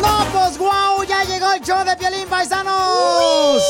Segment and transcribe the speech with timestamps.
[0.00, 1.04] ¡No, pues guau!
[1.04, 3.62] Ya llegó el show de Piolín Paisanos.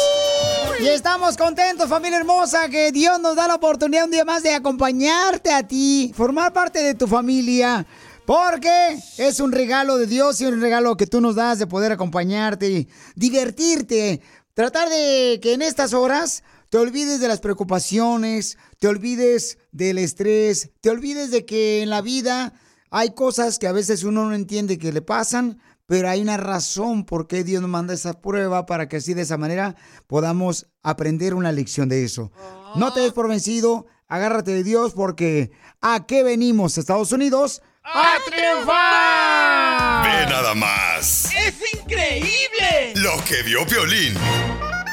[0.81, 4.53] Y estamos contentos, familia hermosa, que Dios nos da la oportunidad un día más de
[4.53, 7.87] acompañarte a ti, formar parte de tu familia.
[8.27, 11.93] Porque es un regalo de Dios y un regalo que tú nos das de poder
[11.93, 14.21] acompañarte divertirte.
[14.55, 20.71] Tratar de que en estas horas te olvides de las preocupaciones, te olvides del estrés,
[20.81, 22.55] te olvides de que en la vida
[22.91, 27.05] hay cosas que a veces uno no entiende que le pasan, pero hay una razón
[27.05, 29.75] por qué Dios nos manda esa prueba para que así de esa manera
[30.07, 32.31] podamos aprender una lección de eso.
[32.77, 37.61] No te des por vencido, agárrate de Dios porque ¿a qué venimos, Estados Unidos?
[37.83, 40.05] ¡A triunfar!
[40.05, 41.31] Ve nada más.
[41.35, 42.95] ¡Es increíble!
[42.95, 44.15] Lo que vio Violín.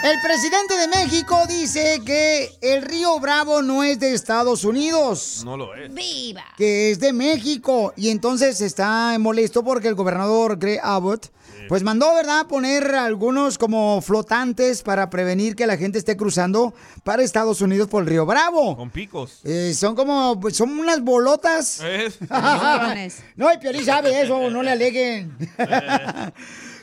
[0.04, 5.44] El presidente de México dice que el río Bravo no es de Estados Unidos.
[5.46, 5.94] No lo es.
[5.94, 6.44] ¡Viva!
[6.58, 7.94] que es de México.
[7.96, 11.32] Y entonces está molesto porque el gobernador Greg Abbott,
[11.68, 16.74] pues mandó, ¿verdad?, poner algunos como flotantes para prevenir que la gente esté cruzando
[17.04, 18.76] para Estados Unidos por el río Bravo.
[18.76, 19.42] Con picos.
[19.44, 21.80] Eh, son como, pues, son unas bolotas.
[21.82, 22.18] ¿Es?
[23.36, 25.38] no, el Piolín sabe eso, no le aleguen.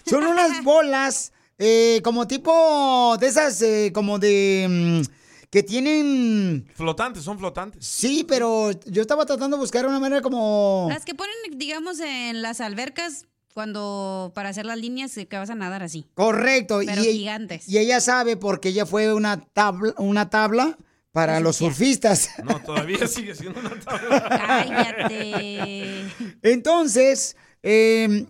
[0.06, 4.66] son unas bolas, eh, como tipo de esas, eh, como de...
[4.68, 5.14] mm,
[5.50, 6.68] que tienen...
[6.74, 7.84] Flotantes, son flotantes.
[7.84, 10.86] Sí, pero yo estaba tratando de buscar una manera como...
[10.90, 15.54] Las que ponen, digamos, en las albercas cuando para hacer las líneas que vas a
[15.56, 16.06] nadar así.
[16.14, 16.80] Correcto.
[16.84, 17.68] Pero y, gigantes.
[17.68, 20.78] Y ella sabe porque ella fue una tabla, una tabla
[21.10, 22.30] para los surfistas.
[22.44, 24.28] No, todavía sigue siendo una tabla.
[24.28, 26.04] Cállate.
[26.42, 28.26] Entonces, eh,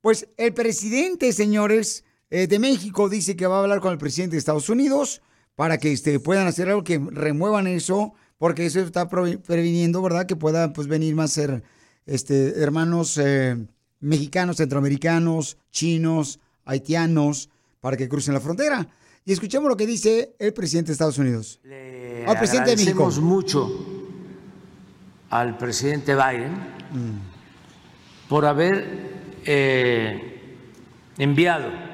[0.00, 2.02] pues el presidente, señores,
[2.34, 5.22] eh, de México dice que va a hablar con el presidente de Estados Unidos
[5.54, 10.26] para que este, puedan hacer algo que remuevan eso, porque eso está previniendo, ¿verdad?
[10.26, 11.62] Que pueda pues venir más ser
[12.06, 13.56] este, hermanos eh,
[14.00, 17.50] mexicanos, centroamericanos, chinos, haitianos,
[17.80, 18.88] para que crucen la frontera.
[19.24, 21.60] Y escuchemos lo que dice el presidente de Estados Unidos.
[22.26, 23.04] Al presidente de México.
[23.04, 24.10] agradecemos mucho
[25.30, 26.52] al presidente Biden
[28.28, 29.12] por haber
[29.44, 30.40] eh,
[31.16, 31.93] enviado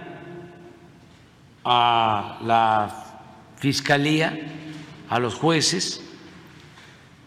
[1.65, 3.11] a la
[3.57, 4.39] fiscalía,
[5.09, 6.03] a los jueces,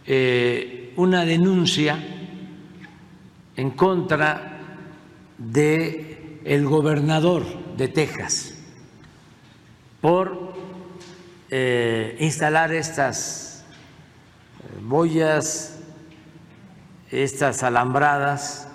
[0.05, 1.97] eh, una denuncia
[3.55, 4.59] en contra
[5.37, 7.45] de el gobernador
[7.77, 8.55] de Texas
[10.01, 10.53] por
[11.49, 13.63] eh, instalar estas
[14.59, 15.79] eh, boyas,
[17.11, 18.67] estas alambradas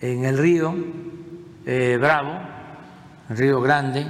[0.00, 0.74] en el río
[1.98, 2.38] Bravo,
[3.30, 4.06] río Grande,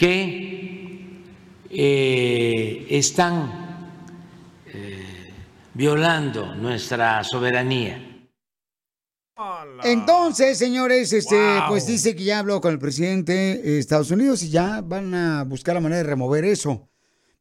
[0.00, 1.20] que
[1.68, 3.90] eh, están
[4.72, 5.30] eh,
[5.74, 8.06] violando nuestra soberanía.
[9.84, 11.68] Entonces, señores, este, Wow.
[11.68, 15.44] pues dice que ya habló con el presidente de Estados Unidos y ya van a
[15.44, 16.88] buscar la manera de remover eso.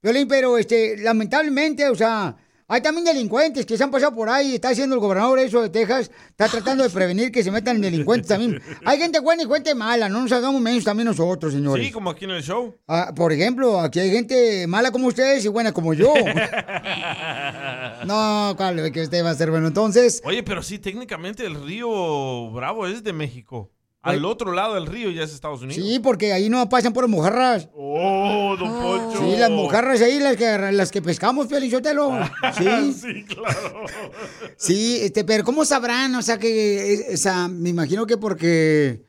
[0.01, 2.35] Violín, pero este, lamentablemente, o sea,
[2.71, 5.69] hay también delincuentes que se han pasado por ahí, está haciendo el gobernador eso de
[5.69, 8.61] Texas, está tratando de prevenir que se metan delincuentes también.
[8.85, 11.83] Hay gente buena y gente mala, no nos hagamos menos también nosotros, señores.
[11.83, 12.77] Sí, como aquí en el show.
[12.87, 16.13] Ah, por ejemplo, aquí hay gente mala como ustedes y buena como yo.
[18.05, 19.67] no, cuál, que usted va a ser bueno.
[19.67, 23.71] Entonces, Oye, pero sí, técnicamente el río Bravo es de México.
[24.01, 25.83] Al otro lado del río ya es Estados Unidos.
[25.85, 27.67] sí, porque ahí no pasan por mojarras.
[27.73, 29.19] Oh, don Poncho.
[29.19, 32.17] Sí, las mojarras ahí, las que, las que pescamos, Pielichotelo.
[32.57, 32.93] Sí.
[33.01, 33.83] sí, claro.
[34.57, 36.15] Sí, este, pero ¿cómo sabrán?
[36.15, 39.03] O sea, que, o sea, me imagino que porque...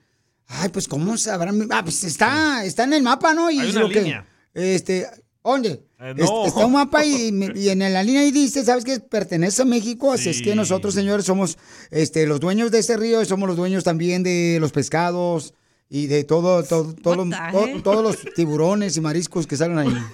[0.48, 1.68] Ay, pues, ¿cómo sabrán?
[1.70, 3.48] Ah, pues está, está en el mapa, ¿no?
[3.50, 4.26] Y Hay es una lo que- línea.
[4.54, 5.06] este,
[5.44, 5.84] ¿dónde?
[6.00, 6.46] Eh, Es- no.
[6.46, 9.00] Está un mapa y, y en la línea ahí dice, ¿sabes qué?
[9.00, 11.58] Pertenece a México, así es que nosotros, señores, somos
[11.90, 15.54] este, los dueños de este río y somos los dueños también de los pescados
[15.88, 19.88] y de todo, todo, todos los tiburones y mariscos que salen ahí.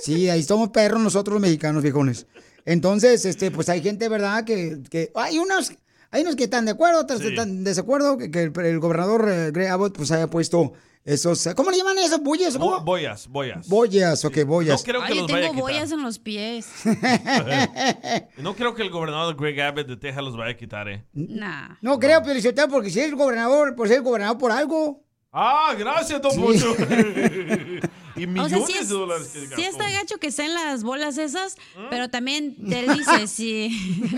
[0.00, 2.26] Sí, ahí somos perros nosotros los mexicanos, viejones.
[2.64, 4.42] Entonces, este, pues hay gente, ¿verdad?
[4.44, 5.72] Que, que hay unos,
[6.12, 8.78] hay unos que están de acuerdo, otros que están en desacuerdo, que, que el, el
[8.78, 10.72] gobernador eh, Greg Abbott pues haya puesto
[11.04, 12.20] esos, ¿cómo le llaman esos?
[12.20, 13.66] O Bo- boyas, boyas.
[13.68, 14.80] Boyas, ok, boyas.
[14.80, 15.60] No creo que Ay, vaya a tengo quitar.
[15.62, 16.68] boyas en los pies.
[18.36, 21.04] No creo que el gobernador Greg Abbott de Texas los vaya a quitar, ¿eh?
[21.12, 21.76] Nah.
[21.80, 25.02] No creo, Felicitado, porque si es gobernador, pues es gobernador por algo.
[25.32, 26.74] Ah, gracias, don Poncho.
[28.16, 29.62] y O millones sea, sí, es, de dólares que sí gastó.
[29.62, 31.56] está gacho que estén las bolas esas,
[31.90, 33.70] pero también te dice, si,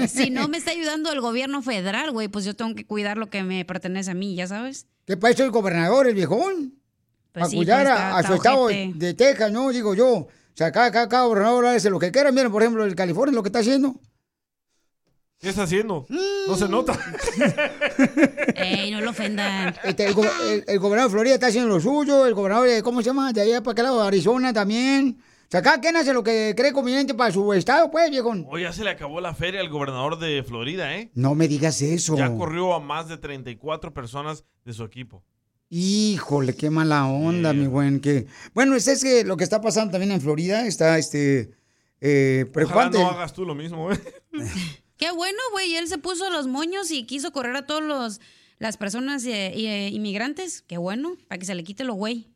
[0.09, 3.29] si no me está ayudando el gobierno federal, güey, pues yo tengo que cuidar lo
[3.31, 4.87] que me pertenece a mí, ¿ya sabes?
[5.07, 6.75] ¿Qué para eso el gobernador, el viejón?
[7.33, 9.71] Pues para sí, cuidar pues a, está- a su estado de Texas, ¿no?
[9.71, 10.07] Digo yo.
[10.09, 12.31] O sea, cada, cada, cada gobernador hace lo que quiera.
[12.31, 14.01] Miren, por ejemplo, el California, lo que está haciendo.
[15.45, 16.07] ¿Qué está haciendo?
[16.49, 16.99] No se nota.
[18.57, 19.75] Ey, no lo ofendan.
[19.85, 22.27] Este, el, go- el- el gobernador de Florida está haciendo lo suyo.
[22.27, 23.33] El gobernador de, ¿cómo se llama?
[23.33, 25.19] De allá para acá, lado, Arizona también.
[25.21, 28.47] O sea, cada quien hace lo que cree conveniente para su estado, pues, viejón.
[28.49, 31.11] Hoy ya se le acabó la feria al gobernador de Florida, ¿eh?
[31.15, 32.17] No me digas eso.
[32.17, 35.23] Ya corrió a más de 34 personas de su equipo.
[35.69, 38.01] Híjole, qué mala onda, mi buen.
[38.01, 38.27] Que...
[38.55, 41.51] Bueno, es, es que lo que está pasando también en Florida está este
[42.01, 42.99] eh, Ojalá preocupante.
[42.99, 44.01] no hagas tú lo mismo, ¿eh?
[45.05, 48.23] Qué bueno, güey, él se puso los moños y quiso correr a todos los
[48.59, 50.65] las personas eh, eh, inmigrantes.
[50.67, 52.31] Qué bueno, para que se le quite lo güey.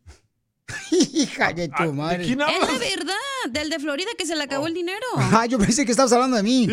[0.90, 2.26] Hija de tu madre.
[2.26, 3.14] quién Es la verdad,
[3.48, 5.06] del de Florida que se le acabó el dinero.
[5.16, 6.66] Ah, yo pensé que estabas hablando de mí.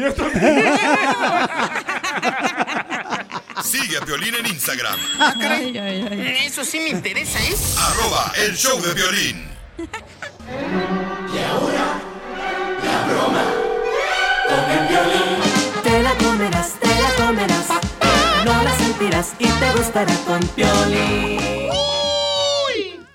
[3.63, 4.99] Sigue a Piolín en Instagram.
[5.17, 6.45] Ay, ay, ay.
[6.45, 7.55] Eso sí me interesa, ¿eh?
[7.79, 9.45] Arroba el show de violín.
[14.57, 15.34] Te
[19.39, 21.39] y te gustará con Piolín.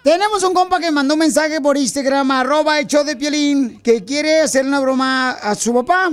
[0.02, 4.02] Tenemos un compa que mandó un mensaje por Instagram, arroba el show de Piolín, que
[4.02, 6.11] quiere hacer una broma a su papá.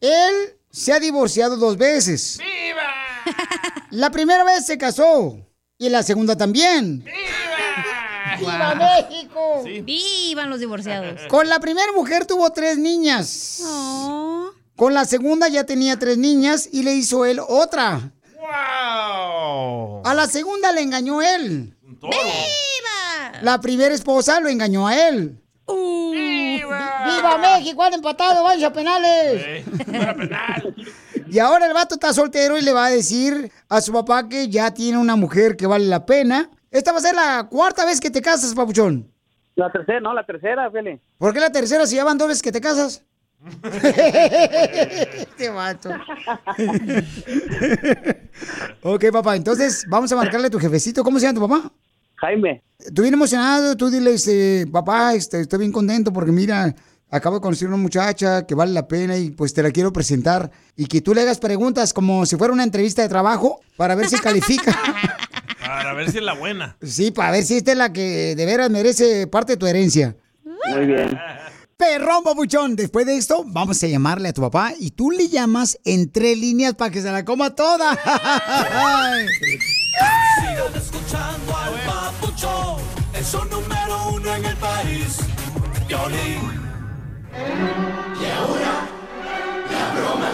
[0.00, 0.34] Él
[0.70, 2.38] se ha divorciado dos veces.
[2.38, 3.86] ¡Viva!
[3.90, 5.38] La primera vez se casó
[5.78, 7.02] y la segunda también.
[8.38, 9.64] ¡Viva México!
[9.82, 11.22] Vivan los divorciados.
[11.28, 13.62] Con la primera mujer tuvo tres niñas.
[14.76, 18.12] Con la segunda ya tenía tres niñas y le hizo él otra.
[18.38, 19.29] ¡Wow!
[20.04, 21.76] A la segunda le engañó él.
[21.82, 23.40] ¡Viva!
[23.42, 25.40] La primera esposa lo engañó a él.
[25.66, 27.38] ¡Viva!
[27.38, 27.82] México!
[27.82, 28.44] ¡Han empatado!
[28.44, 29.64] ¡Vaya a penales!
[31.30, 34.48] Y ahora el vato está soltero y le va a decir a su papá que
[34.48, 36.50] ya tiene una mujer que vale la pena.
[36.70, 39.12] Esta va a ser la cuarta vez que te casas, papuchón.
[39.54, 41.00] La tercera, no, la tercera, Feli.
[41.18, 43.04] ¿Por qué la tercera si ya van dos veces que te casas?
[43.72, 45.90] este vato.
[48.82, 51.02] ok, papá, entonces vamos a marcarle a tu jefecito.
[51.02, 51.72] ¿Cómo se llama tu papá?
[52.16, 52.62] Jaime.
[52.94, 56.74] Tú bien emocionado, tú diles, eh, papá, este, estoy bien contento porque mira,
[57.10, 60.50] acabo de conocer una muchacha que vale la pena y pues te la quiero presentar.
[60.76, 64.08] Y que tú le hagas preguntas como si fuera una entrevista de trabajo para ver
[64.08, 64.76] si califica.
[65.60, 66.76] Para ver si es la buena.
[66.82, 70.16] sí, para ver si esta es la que de veras merece parte de tu herencia.
[70.42, 71.16] Muy bien.
[71.80, 72.76] Perrón, papuchón.
[72.76, 76.36] Después de esto, vamos a llamarle a tu papá y tú le llamas en tres
[76.36, 77.92] líneas para que se la coma toda.
[80.36, 82.82] Sigan escuchando al papuchón.
[83.14, 85.20] Es su número uno en el país.
[85.88, 86.60] Piolín.
[87.32, 88.86] Y ahora,
[89.72, 90.32] la broma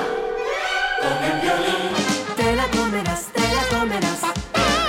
[1.00, 1.92] con el violín.
[2.36, 4.20] Te la comerás, te la comerás.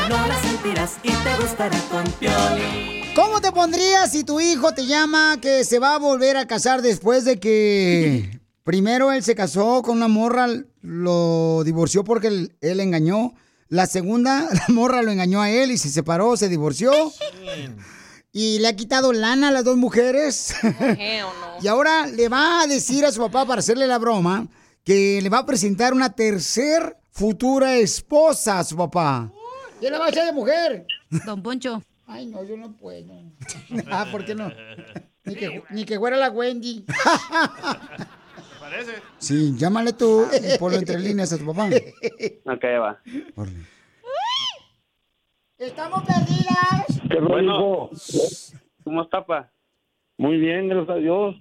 [0.09, 2.96] No la sentirás y te gustará con Piolín.
[3.17, 6.83] ¿Cómo te pondrías si tu hijo te llama que se va a volver a casar
[6.83, 10.45] después de que primero él se casó con una morra,
[10.81, 13.33] lo divorció porque él, él engañó?
[13.69, 16.91] La segunda, la morra lo engañó a él y se separó, se divorció.
[18.33, 20.53] Y le ha quitado lana a las dos mujeres.
[21.61, 24.47] Y ahora le va a decir a su papá para hacerle la broma
[24.83, 29.31] que le va a presentar una tercer futura esposa a su papá.
[29.79, 30.85] ¿Quién le va a echar de mujer?
[31.25, 31.81] Don Poncho.
[32.07, 33.13] Ay, no, yo no puedo.
[33.91, 34.49] ah, ¿por qué no?
[35.25, 36.85] Ni que, ni que fuera la Wendy.
[38.61, 38.93] Parece.
[39.17, 41.69] Sí, llámale tú y ponlo entre líneas a tu papá.
[42.45, 43.01] Ok, va.
[45.57, 47.01] ¡Estamos perdidas!
[47.09, 47.89] ¿Qué bueno.
[48.83, 49.51] ¿Cómo está, pa?
[50.17, 51.35] Muy bien, gracias a Dios.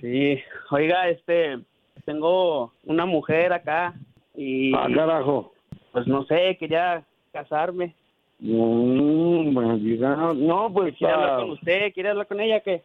[0.00, 0.38] Sí.
[0.70, 1.58] Oiga, este,
[2.04, 3.94] tengo una mujer acá
[4.34, 4.74] y...
[4.74, 5.54] Ah, carajo.
[5.92, 7.94] Pues no sé, quería casarme.
[8.38, 10.94] Mm, bueno, diga, no, pues...
[10.98, 11.92] ¿Quiere ah, hablar con usted?
[11.94, 12.82] ¿Quiere hablar con ella qué?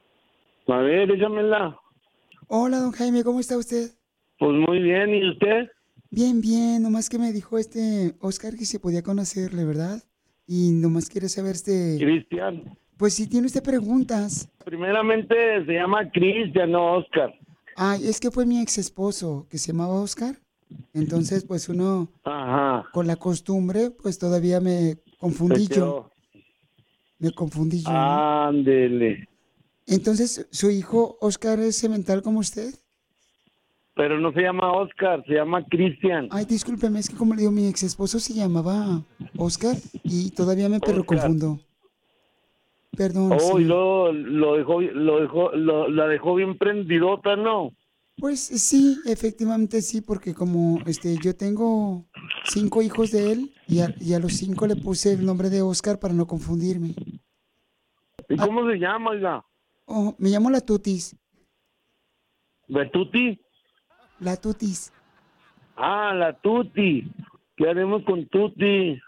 [0.68, 1.78] A ver, échamela.
[2.48, 3.92] Hola, don Jaime, ¿cómo está usted?
[4.40, 5.70] Pues muy bien, ¿y usted?
[6.10, 10.02] Bien, bien, nomás que me dijo este Oscar que se podía conocerle, ¿verdad?
[10.48, 11.98] Y nomás quiere saber este...
[12.00, 12.78] Cristian.
[12.98, 14.50] Pues si tiene usted preguntas.
[14.64, 17.34] Primeramente se llama Cristian, no Oscar.
[17.76, 20.36] Ay, es que fue mi ex esposo que se llamaba Oscar.
[20.94, 22.86] Entonces, pues uno, Ajá.
[22.94, 26.10] con la costumbre, pues todavía me confundí yo.
[27.20, 27.92] Me confundí yo.
[27.92, 28.48] ¿no?
[28.48, 29.28] Ándele.
[29.88, 32.74] Entonces, ¿su hijo Oscar es cemental como usted?
[33.94, 36.28] Pero no se llama Oscar, se llama Cristian.
[36.32, 39.02] Ay, discúlpeme, es que como le digo, mi ex esposo se llamaba
[39.38, 41.60] Oscar y todavía me perro confundo.
[42.98, 43.32] Perdón.
[43.34, 43.64] Oh, sí.
[43.64, 47.72] y luego lo dejó, lo dejó, lo- la dejó bien prendidota, ¿no?
[48.18, 52.06] Pues sí, efectivamente sí, porque como este yo tengo
[52.46, 55.62] cinco hijos de él y a, y a los cinco le puse el nombre de
[55.62, 56.94] Oscar para no confundirme.
[58.30, 59.46] ¿Y cómo se llama, oiga?
[59.86, 61.16] Oh, me llamo la Tutis.
[62.68, 63.42] ¿Betuti?
[64.20, 64.94] La Tutis.
[65.76, 67.12] Ah, la Tuti.
[67.58, 69.00] ¿Qué haremos con Tuti?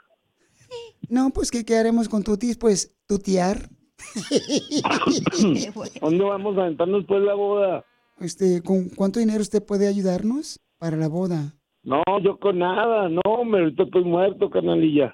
[1.08, 2.58] No, pues ¿qué, qué haremos con Tutis?
[2.58, 3.70] Pues tutear.
[6.02, 7.86] ¿Dónde vamos a aventarnos después la boda?
[8.20, 11.54] Este, ¿con cuánto dinero usted puede ayudarnos para la boda?
[11.84, 15.14] No, yo con nada, no, ahorita estoy muerto, canalilla.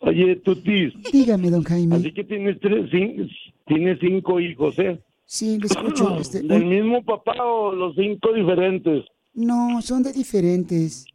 [0.00, 1.94] Oye, Tutis, Dígame, don Jaime.
[1.96, 3.30] así que tienes tres, cin-
[3.66, 5.00] tienes cinco hijos, ¿eh?
[5.24, 6.16] Sí, le escucho.
[6.20, 9.04] Este, ¿Del un- mismo papá o los cinco diferentes?
[9.34, 11.06] No, son de diferentes.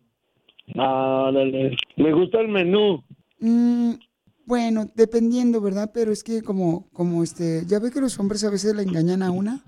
[0.76, 1.76] Ah, dale.
[1.98, 3.04] Me gusta el menú.
[3.40, 3.92] Mm,
[4.46, 5.92] bueno, dependiendo, ¿verdad?
[5.94, 9.22] Pero es que como, como este, ya ve que los hombres a veces la engañan
[9.22, 9.64] a una.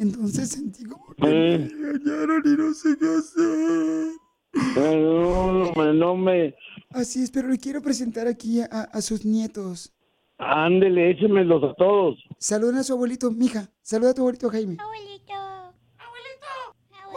[0.00, 4.08] Entonces sentí como que me engañaron y no sé qué hacer.
[5.76, 6.54] Ay, No, me...
[6.90, 9.92] Así es, pero le quiero presentar aquí a, a sus nietos.
[10.38, 12.16] Ándele, échemelos a todos.
[12.38, 13.70] Saluden a su abuelito, mija.
[13.82, 14.78] Saluda a tu abuelito Jaime.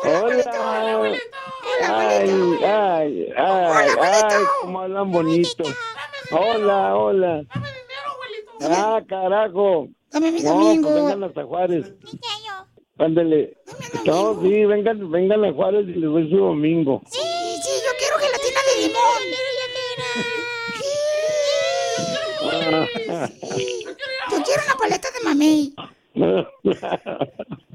[0.03, 1.15] Hola.
[1.87, 2.29] Ay,
[2.65, 5.63] ay, ay, ay, cómo hablan bonito.
[6.31, 7.43] Hola, hola.
[8.61, 9.87] Ah, carajo.
[10.11, 10.89] Dame mi No, domingo.
[10.89, 11.93] pues vengan hasta Juárez.
[12.97, 13.57] Ándele.
[14.05, 17.01] No, sí, vengan, vengan a Juárez y les doy su domingo.
[17.07, 19.23] Sí, sí, yo quiero gelatina de limón.
[24.31, 25.73] Yo quiero una paleta de mamey.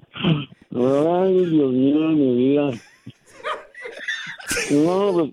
[0.71, 2.71] Ay, Dios mío, de mi vida.
[4.71, 5.31] No, pues,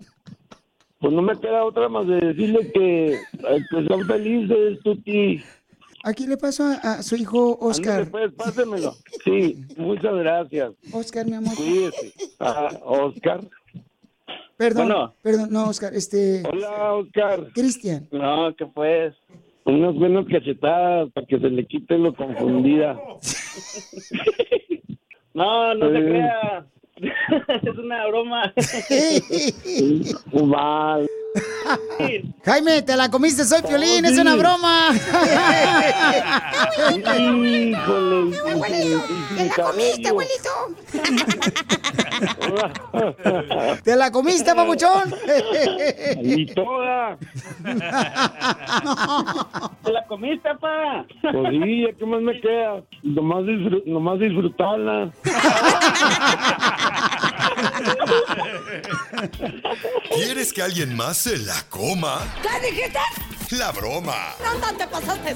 [0.99, 5.43] pues no me queda otra más de decirle que, eh, que sean felices, Tuti.
[6.07, 8.01] Aquí le paso a, a su hijo Oscar.
[8.03, 8.93] Ándale, pues, pásemelo.
[9.23, 10.71] Sí, muchas gracias.
[10.93, 11.55] Oscar, mi amor.
[11.55, 12.13] Cuídese.
[12.39, 13.41] Ah, Oscar.
[14.55, 15.13] Perdón, Bueno.
[15.23, 16.43] perdón, no, Oscar, este...
[16.47, 17.47] Hola, Oscar.
[17.55, 18.07] Cristian.
[18.11, 19.15] No, ¿qué pues?
[19.65, 22.97] Unas buenas cachetadas para que se le quite lo confundida.
[25.33, 26.05] No, no se Eh.
[26.05, 26.65] crea.
[27.61, 28.53] es una broma.
[30.45, 31.05] Mal.
[32.45, 34.89] Jaime, te la comiste, soy Piolín, es una broma.
[36.95, 37.75] Híjole.
[39.35, 40.49] ¡Te la comiste, abuelito!
[43.83, 45.13] ¡Te la comiste, papuchón!
[46.21, 47.17] Y toda.
[49.83, 51.05] ¿Te la comiste, pa?
[51.21, 52.81] Pues sí, ¿a ¿qué más me queda?
[53.03, 55.11] Nomás, disfr- nomás disfrutarla.
[60.15, 62.19] ¿Quieres que alguien más se la coma?
[62.41, 62.99] ¿Qué dijiste?
[63.51, 64.33] La broma.
[64.43, 65.35] ¿Dónde te pasaste?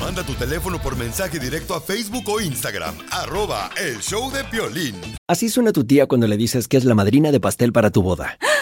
[0.00, 2.94] Manda tu teléfono por mensaje directo a Facebook o Instagram.
[3.10, 4.94] Arroba el show de Piolín.
[5.28, 8.02] Así suena tu tía cuando le dices que es la madrina de pastel para tu
[8.02, 8.38] boda.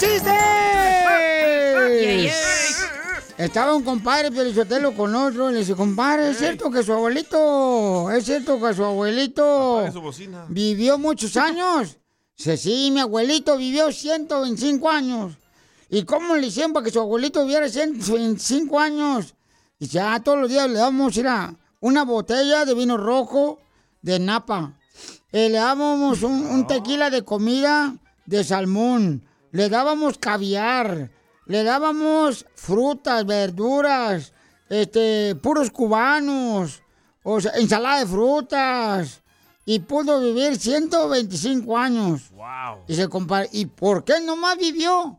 [0.00, 0.32] Chistes!
[3.36, 8.10] Estaba un compadre Pelizotelo con otro y le dice, compadre, ¿es cierto que su abuelito,
[8.10, 9.84] es cierto que su abuelito
[10.48, 11.96] vivió muchos años?
[12.36, 15.32] Dice, sí, mi abuelito vivió 125 años.
[15.88, 19.34] ¿Y cómo le hicieron para que su abuelito viviera 125 años?
[19.78, 23.58] Dice, ah, todos los días le damos, mira, una botella de vino rojo
[24.02, 24.74] de Napa.
[25.32, 27.94] Eh, le dábamos un, un tequila de comida
[28.26, 29.24] de salmón.
[29.52, 31.10] Le dábamos caviar.
[31.46, 34.32] Le dábamos frutas, verduras,
[34.68, 36.80] este, puros cubanos,
[37.24, 39.22] o sea, ensalada de frutas.
[39.64, 42.30] Y pudo vivir 125 años.
[42.30, 42.84] Wow.
[42.86, 45.18] Y se compara, ¿y por qué nomás vivió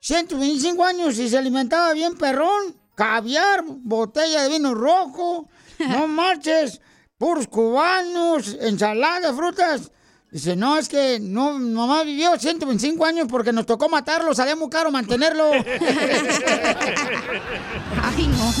[0.00, 2.76] 125 años y se alimentaba bien perrón?
[2.94, 6.80] Caviar, botella de vino rojo, no marches,
[7.16, 9.92] puros cubanos, ensalada, frutas.
[10.30, 14.68] Dice, no, es que no, mamá vivió 125 años porque nos tocó matarlo, salía muy
[14.68, 15.52] caro mantenerlo.
[18.02, 18.52] Ay, no.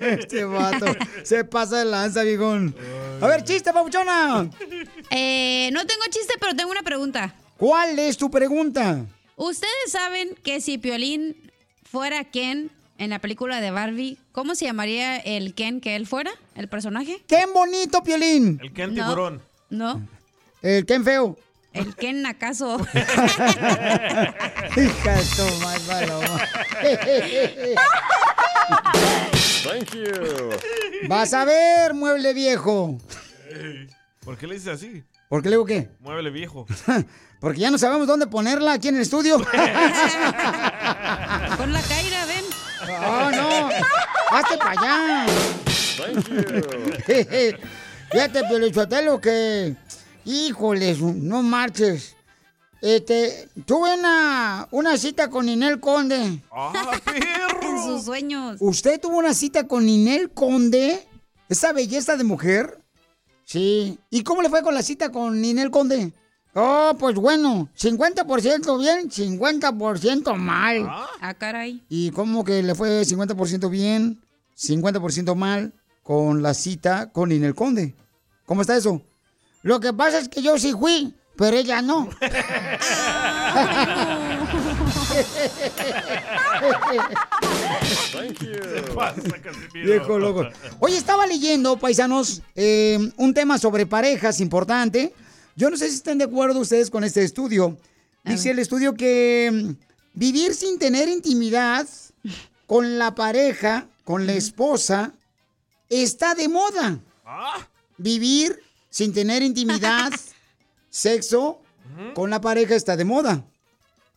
[0.00, 0.84] este vato
[1.22, 2.74] se pasa de lanza, viejón.
[3.22, 4.50] A ver, chiste, papuchona.
[5.10, 7.34] Eh, no tengo chiste, pero tengo una pregunta.
[7.56, 9.06] ¿Cuál es tu pregunta?
[9.36, 11.36] ¿Ustedes saben que si Piolín
[11.84, 16.32] fuera Ken en la película de Barbie, ¿cómo se llamaría el Ken que él fuera,
[16.54, 17.24] el personaje?
[17.26, 18.58] ¡Qué bonito, Piolín!
[18.62, 19.02] El Ken No.
[19.04, 19.42] tiburón.
[19.70, 20.06] No,
[20.62, 21.36] El Ken feo.
[21.72, 22.78] el Ken acaso.
[24.76, 25.16] Hija
[25.86, 26.40] paloma.
[29.64, 30.50] Thank you.
[31.08, 32.98] Vas a ver, mueble viejo.
[34.24, 35.02] ¿Por qué le dices así?
[35.28, 35.90] ¿Por qué le digo qué?
[36.00, 36.66] Muévele viejo.
[37.40, 39.36] Porque ya no sabemos dónde ponerla aquí en el estudio.
[39.38, 39.46] Con
[41.72, 42.44] la Kaira, ven.
[42.86, 43.68] No, no.
[44.30, 45.26] Hazte para allá.
[45.96, 47.58] Thank you.
[48.10, 49.74] Fíjate, Pelichotelo, que.
[50.24, 52.14] Híjoles, no marches.
[52.80, 56.40] Este, tuve una, una cita con Ninel Conde.
[56.52, 56.72] ¡Ah,
[57.62, 58.56] En sus sueños.
[58.60, 61.06] ¿Usted tuvo una cita con Ninel Conde?
[61.48, 62.78] ¿Esa belleza de mujer?
[63.44, 63.98] Sí.
[64.10, 66.12] ¿Y cómo le fue con la cita con Ninel Conde?
[66.54, 70.86] Oh, pues bueno, 50% bien, 50% mal.
[71.20, 71.82] Ah, caray.
[71.88, 74.23] ¿Y cómo que le fue 50% bien,
[74.56, 77.94] 50% mal con la cita con Ninel Conde?
[78.46, 79.02] ¿Cómo está eso?
[79.62, 82.08] Lo que pasa es que yo sí fui, pero ella no.
[88.12, 88.94] Thank you.
[88.94, 89.92] Pasa, Casimiro.
[89.92, 90.48] Viejo loco.
[90.80, 95.12] Oye, estaba leyendo, paisanos, eh, un tema sobre parejas importante.
[95.56, 97.78] Yo no sé si estén de acuerdo ustedes con este estudio.
[98.24, 99.70] Dice el estudio que mm,
[100.14, 101.86] vivir sin tener intimidad
[102.66, 105.12] con la pareja, con la esposa,
[105.88, 106.98] está de moda.
[107.24, 110.12] Ah, Vivir sin tener intimidad,
[110.90, 111.60] sexo
[112.14, 113.44] con la pareja está de moda.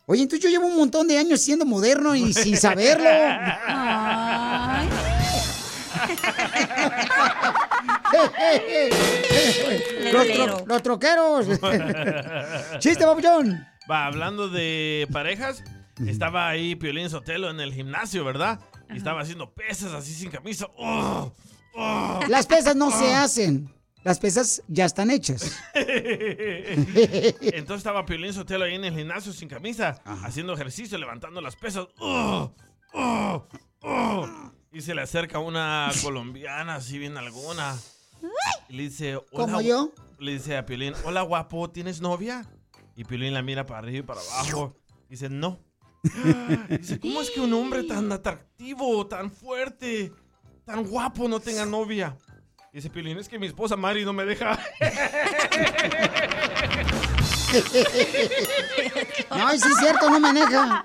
[0.06, 3.08] Oye, entonces yo llevo un montón de años siendo moderno y sin saberlo.
[3.66, 4.88] Ay.
[10.12, 11.46] los, tro- los troqueros.
[12.78, 13.66] Chiste, papuchón.
[13.90, 15.62] Va, hablando de parejas,
[16.06, 18.60] estaba ahí Piolín Sotelo en el gimnasio, ¿verdad?
[18.90, 20.68] Y estaba haciendo pesas así sin camisa.
[20.76, 21.32] ¡Oh!
[21.74, 22.20] ¡Oh!
[22.28, 23.72] Las pesas no se hacen.
[24.04, 25.58] Las pesas ya están hechas.
[25.74, 31.86] Entonces estaba Piolín Sotelo ahí en el gimnasio sin camisa, haciendo ejercicio, levantando las pesas.
[31.98, 32.52] ¡Oh!
[32.94, 33.46] ¡Oh!
[33.82, 34.28] ¡Oh!
[34.72, 37.76] Y se le acerca una colombiana así bien alguna.
[38.68, 39.92] Y le dice, hola, ¿Como yo?
[40.18, 42.46] Le dice a Piolín, hola guapo, ¿tienes novia?
[42.96, 44.76] Y Piolín la mira para arriba y para abajo.
[45.08, 45.58] Dice, no.
[46.68, 50.12] Dice, ¿cómo es que un hombre tan atractivo, tan fuerte,
[50.64, 52.16] tan guapo no tenga novia?
[52.72, 54.58] Dice Piolín, es que mi esposa Mari no me deja.
[59.30, 60.82] No, sí es cierto, no maneja.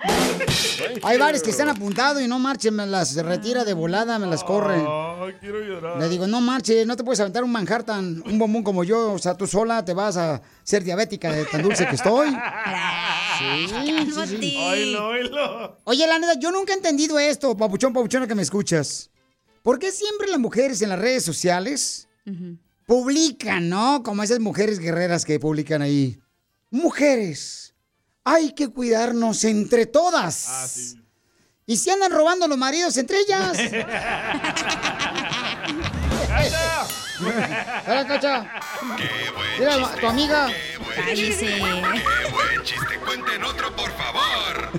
[1.04, 4.43] Hay varios que están apuntados y no marchen, me las retira de volada, me las
[4.43, 4.76] corre.
[4.76, 5.99] Ay, quiero llorar.
[5.99, 9.19] Le digo, no marche, no te puedes aventar un Manhattan, un bombón como yo, o
[9.19, 12.36] sea, tú sola te vas a ser diabética de tan dulce que estoy.
[13.34, 14.95] Sí, sí, sí.
[15.86, 19.10] Oye, la neta, yo nunca he entendido esto, papuchón, papuchona que me escuchas.
[19.63, 22.08] ¿Por qué siempre las mujeres en las redes sociales
[22.86, 24.04] publican, ¿no?
[24.04, 26.19] Como esas mujeres guerreras que publican ahí.
[26.73, 27.75] Mujeres,
[28.23, 30.45] hay que cuidarnos entre todas.
[30.49, 30.99] Ah, sí.
[31.67, 33.55] Y si andan robando los maridos entre ellas.
[37.88, 38.51] Hola, Cacha.
[38.97, 40.01] Qué buen Mira, chiste.
[40.01, 40.47] tu amiga.
[40.47, 41.45] Qué buen chiste.
[41.45, 41.59] Qué
[42.31, 42.99] buen chiste.
[43.05, 44.71] Cuenten otro, por favor.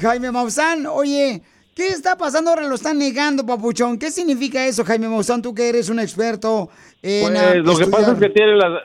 [0.00, 1.42] Jaime Maussan, oye,
[1.74, 2.68] ¿qué está pasando ahora?
[2.68, 3.98] Lo están negando, papuchón.
[3.98, 5.42] ¿Qué significa eso, Jaime Maussan?
[5.42, 6.68] Tú que eres un experto
[7.02, 7.32] en...
[7.32, 8.32] Pues lo que pasa es que estudiar.
[8.32, 8.82] tiene las,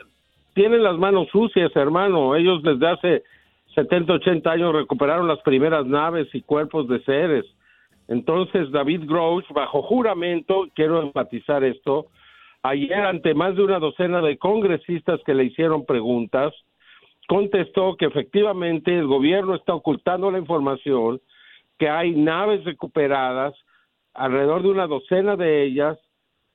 [0.54, 2.34] tienen las manos sucias, hermano.
[2.36, 3.22] Ellos desde hace
[3.74, 7.44] 70, 80 años recuperaron las primeras naves y cuerpos de seres.
[8.08, 12.06] Entonces, David Grosh, bajo juramento, quiero enfatizar esto,
[12.62, 16.54] ayer ante más de una docena de congresistas que le hicieron preguntas,
[17.28, 21.20] contestó que efectivamente el gobierno está ocultando la información,
[21.78, 23.54] que hay naves recuperadas,
[24.14, 25.98] alrededor de una docena de ellas,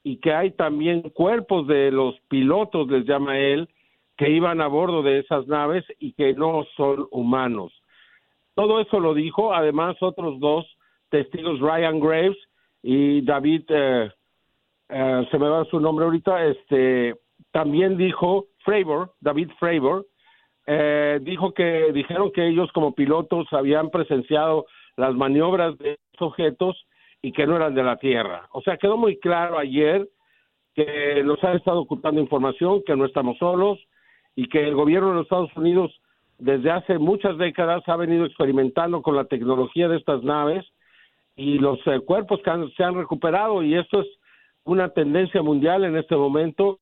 [0.04, 3.70] y que hay también cuerpos de los pilotos, les llama él,
[4.18, 7.72] que iban a bordo de esas naves y que no son humanos.
[8.54, 10.66] Todo eso lo dijo, además otros dos
[11.10, 12.38] testigos, Ryan Graves
[12.84, 14.12] y David, eh,
[14.90, 17.16] eh, se me va su nombre ahorita, este,
[17.52, 20.06] también dijo Fravor, David Fravor,
[20.68, 24.66] eh, dijo que dijeron que ellos como pilotos habían presenciado
[24.98, 26.86] las maniobras de objetos
[27.22, 28.48] y que no eran de la Tierra.
[28.52, 30.08] O sea, quedó muy claro ayer
[30.76, 33.80] que nos han estado ocultando información, que no estamos solos
[34.36, 35.92] y que el gobierno de los Estados Unidos
[36.40, 40.66] desde hace muchas décadas ha venido experimentando con la tecnología de estas naves
[41.36, 44.08] y los eh, cuerpos que han- se han recuperado y esto es
[44.66, 46.80] una tendencia mundial en este momento.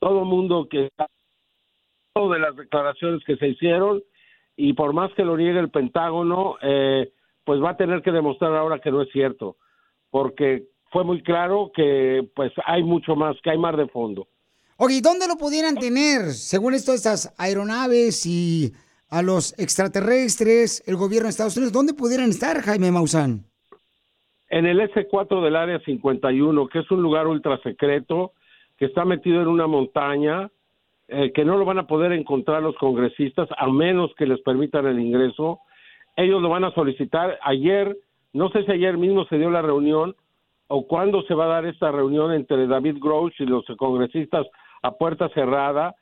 [0.00, 1.06] Todo el mundo que está
[2.14, 4.02] de las declaraciones que se hicieron
[4.56, 7.12] y por más que lo niegue el Pentágono, eh,
[7.48, 9.56] pues va a tener que demostrar ahora que no es cierto,
[10.10, 14.28] porque fue muy claro que pues hay mucho más, que hay mar de fondo.
[14.76, 16.32] Ok, ¿dónde lo pudieran tener?
[16.32, 18.74] Según esto, estas aeronaves y
[19.08, 23.46] a los extraterrestres, el gobierno de Estados Unidos, ¿dónde pudieran estar, Jaime Maussan?
[24.50, 28.32] En el S4 del Área 51, que es un lugar ultra secreto,
[28.76, 30.50] que está metido en una montaña,
[31.06, 34.84] eh, que no lo van a poder encontrar los congresistas, a menos que les permitan
[34.84, 35.60] el ingreso.
[36.18, 37.38] Ellos lo van a solicitar.
[37.42, 37.96] Ayer,
[38.32, 40.16] no sé si ayer mismo se dio la reunión
[40.66, 44.44] o cuándo se va a dar esta reunión entre David Grosh y los congresistas
[44.82, 45.94] a puerta cerrada,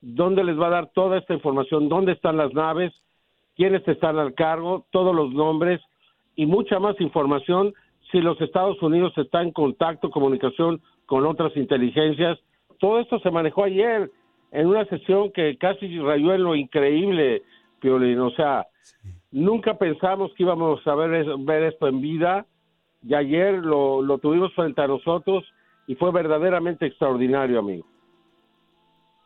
[0.00, 2.92] donde les va a dar toda esta información, dónde están las naves,
[3.54, 5.80] quiénes están al cargo, todos los nombres
[6.34, 7.72] y mucha más información
[8.10, 12.40] si los Estados Unidos están en contacto, comunicación con otras inteligencias.
[12.80, 14.10] Todo esto se manejó ayer
[14.50, 17.44] en una sesión que casi rayó en lo increíble,
[17.78, 18.18] Piolín.
[18.18, 18.66] O sea,
[19.30, 22.46] nunca pensamos que íbamos a ver, ver esto en vida
[23.02, 25.44] y ayer lo, lo tuvimos frente a nosotros
[25.86, 27.86] y fue verdaderamente extraordinario, amigo.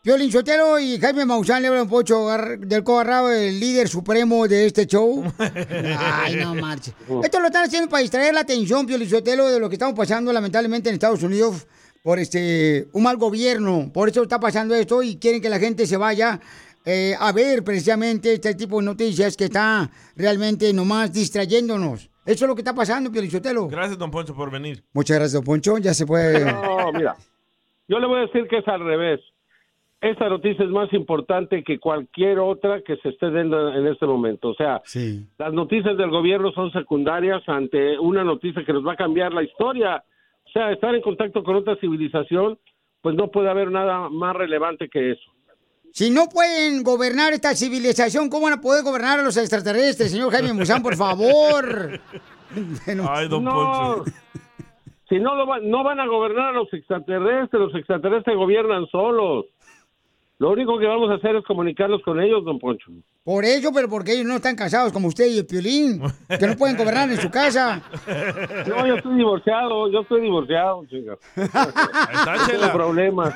[0.04, 2.26] Piolín Sotelo y Jaime Maussan le hablan Pocho
[2.58, 5.24] del Cobarrado, el líder supremo de este show.
[5.98, 6.94] Ay, no marches.
[7.22, 10.30] Esto lo están haciendo para distraer la atención, Piolín Sotelo, de lo que estamos pasando
[10.30, 11.66] lamentablemente en Estados Unidos
[12.02, 13.90] por este un mal gobierno.
[13.94, 16.38] Por eso está pasando esto y quieren que la gente se vaya
[16.84, 22.10] eh, a ver precisamente este tipo de noticias que está realmente nomás distrayéndonos.
[22.26, 23.68] Eso es lo que está pasando, Piolín Sotelo.
[23.68, 24.82] Gracias, don Poncho, por venir.
[24.92, 25.78] Muchas gracias, don Poncho.
[25.78, 26.44] Ya se puede...
[26.52, 27.16] No, mira,
[27.88, 29.20] yo le voy a decir que es al revés.
[30.00, 34.50] Esta noticia es más importante que cualquier otra que se esté dando en este momento.
[34.50, 34.82] O sea,
[35.38, 39.42] las noticias del gobierno son secundarias ante una noticia que nos va a cambiar la
[39.42, 40.04] historia.
[40.44, 42.58] O sea, estar en contacto con otra civilización,
[43.00, 45.33] pues no puede haber nada más relevante que eso.
[45.96, 50.32] Si no pueden gobernar esta civilización, ¿cómo van a poder gobernar a los extraterrestres, señor
[50.32, 52.00] Jaime Musán, por favor?
[53.08, 53.52] Ay, don No.
[54.02, 54.04] Poncho.
[55.08, 59.44] Si no, lo va- no van a gobernar a los extraterrestres, los extraterrestres gobiernan solos.
[60.38, 62.90] Lo único que vamos a hacer es comunicarnos con ellos, don Poncho.
[63.22, 66.56] Por ello, pero porque ellos no están casados como usted y el Piolín, que no
[66.56, 67.82] pueden gobernar en su casa.
[68.66, 71.16] No, yo estoy divorciado, yo estoy divorciado, chica.
[71.36, 73.32] No tengo problemas.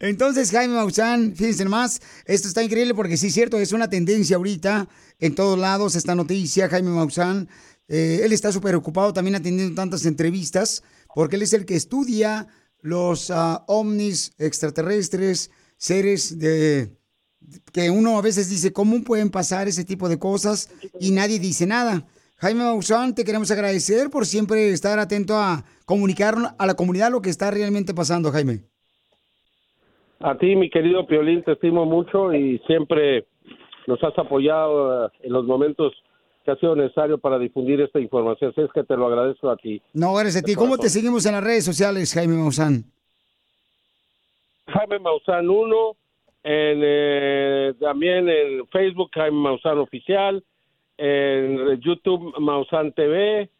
[0.00, 4.36] Entonces, Jaime Maussan, fíjense más, esto está increíble porque sí es cierto, es una tendencia
[4.36, 4.88] ahorita
[5.18, 7.48] en todos lados esta noticia, Jaime Maussan.
[7.88, 10.82] eh, él está súper ocupado también atendiendo tantas entrevistas
[11.14, 12.46] porque él es el que estudia
[12.80, 16.96] los ah, ovnis extraterrestres, seres de
[17.72, 20.70] que uno a veces dice, ¿cómo pueden pasar ese tipo de cosas?
[21.00, 22.06] Y nadie dice nada.
[22.38, 27.22] Jaime Maussan, te queremos agradecer por siempre estar atento a comunicar a la comunidad lo
[27.22, 28.60] que está realmente pasando, Jaime.
[30.20, 33.26] A ti, mi querido Piolín, te estimo mucho y siempre
[33.86, 35.92] nos has apoyado eh, en los momentos
[36.44, 38.50] que ha sido necesario para difundir esta información.
[38.50, 39.80] Así es que te lo agradezco a ti.
[39.92, 40.54] No, gracias a ti.
[40.54, 42.84] ¿Cómo te seguimos en las redes sociales, Jaime Maussan?
[44.66, 45.96] Jaime Maussan 1,
[46.44, 50.42] en, eh, también en Facebook Jaime Maussan Oficial,
[50.98, 53.50] en YouTube Maussan TV.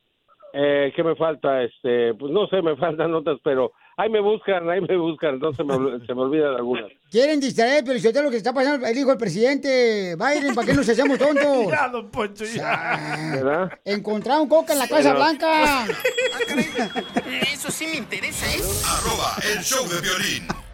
[0.59, 1.62] Eh, ¿Qué me falta?
[1.64, 5.66] Este, pues no sé, me faltan otras, pero ahí me buscan, ahí me buscan, entonces
[5.66, 6.90] me, ol- se me olvidan algunas.
[7.11, 10.66] Quieren distraer, pero si usted lo que está pasando, el hijo del presidente Biden, ¿para
[10.66, 11.69] qué nos hacemos tontos?
[11.71, 13.07] Ya, don Poncho, ya.
[13.35, 13.79] ¿Verdad?
[13.85, 15.87] Encontraron coca en la Casa Pero- Blanca.
[17.53, 18.61] Eso sí me interesa, ¿eh?
[18.87, 20.65] Arroba el show de violín.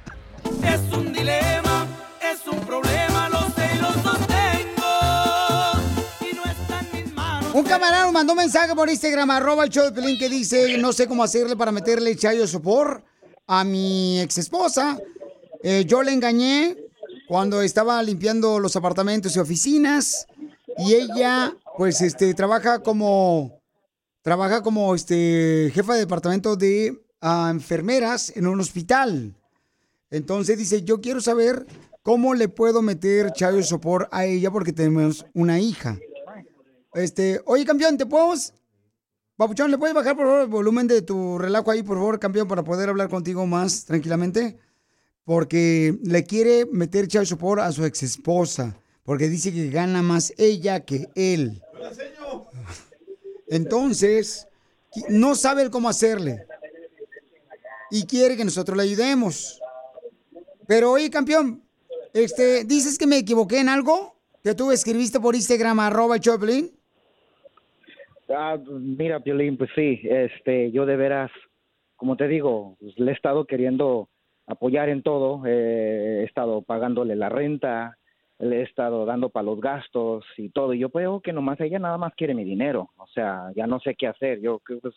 [0.62, 1.72] Es un dilema
[2.50, 4.90] un problema, lo sé y lo sostengo.
[6.20, 7.54] Y no está en mis manos.
[7.54, 10.78] Un camarada nos mandó un mensaje por Instagram, arroba el show de Pelín, que dice,
[10.78, 13.04] no sé cómo hacerle para meterle chayo sopor
[13.46, 14.98] a mi ex esposa.
[15.86, 16.76] yo le engañé
[17.28, 20.26] cuando estaba limpiando los apartamentos y oficinas
[20.78, 23.60] y ella, pues, este, trabaja como,
[24.22, 29.36] trabaja como, este, jefa de departamento de ah, enfermeras en un hospital.
[30.12, 31.66] Entonces dice, yo quiero saber
[32.02, 35.98] cómo le puedo meter chayo sopor a ella porque tenemos una hija.
[36.92, 38.52] Este, oye, campeón, ¿te podemos?
[39.36, 42.46] Papuchón, ¿le puedes bajar por favor el volumen de tu relajo ahí, por favor, campeón,
[42.46, 44.58] para poder hablar contigo más tranquilamente?
[45.24, 50.34] Porque le quiere meter child support a su ex esposa, porque dice que gana más
[50.36, 51.62] ella que él.
[53.48, 54.46] Entonces,
[55.08, 56.44] no sabe cómo hacerle.
[57.90, 59.61] Y quiere que nosotros le ayudemos.
[60.66, 61.62] Pero oye, campeón,
[62.14, 64.14] este, ¿dices que me equivoqué en algo?
[64.42, 66.70] Que tú escribiste por Instagram, arroba Choplin.
[68.28, 71.30] Ah, mira, Piolín, pues sí, este, yo de veras,
[71.96, 74.08] como te digo, pues, le he estado queriendo
[74.46, 77.98] apoyar en todo, eh, he estado pagándole la renta,
[78.38, 81.78] le he estado dando para los gastos y todo, y yo veo que nomás ella
[81.78, 84.94] nada más quiere mi dinero, o sea, ya no sé qué hacer, yo creo pues,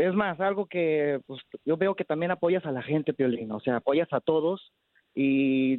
[0.00, 3.60] es más, algo que pues, yo veo que también apoyas a la gente, Piolín, o
[3.60, 4.72] sea, apoyas a todos
[5.14, 5.78] y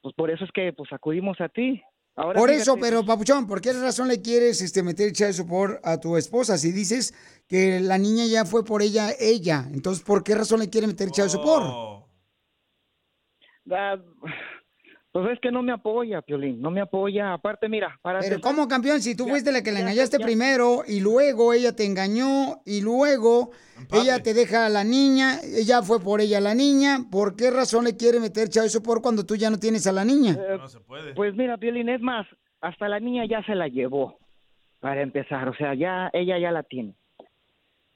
[0.00, 1.82] pues por eso es que pues acudimos a ti,
[2.14, 5.80] Ahora, por fíjate, eso, pero Papuchón, ¿por qué razón le quieres este, meter child support
[5.82, 6.58] a tu esposa?
[6.58, 7.14] Si dices
[7.48, 9.64] que la niña ya fue por ella, ella.
[9.72, 12.04] Entonces, ¿por qué razón le quiere meter child support?
[13.70, 13.96] ah,
[15.12, 17.34] pues es que no me apoya, Piolín, no me apoya.
[17.34, 19.00] Aparte, mira, para Pero empezar- ¿cómo, campeón?
[19.02, 20.24] Si tú Ya, fuiste la que le ya, engañaste ya.
[20.24, 23.50] primero y luego ella te engañó y luego
[23.92, 27.84] ella te deja a la niña, ella fue por ella la niña, ¿por qué razón
[27.84, 30.36] le quiere meter child support cuando tú ya no tienes a la niña?
[30.40, 30.58] Eh,
[31.14, 32.26] Pues mira, Piolín, es más,
[32.60, 34.18] hasta la niña ya se la llevó,
[34.80, 36.94] para empezar, o sea, ya, ella ya la tiene.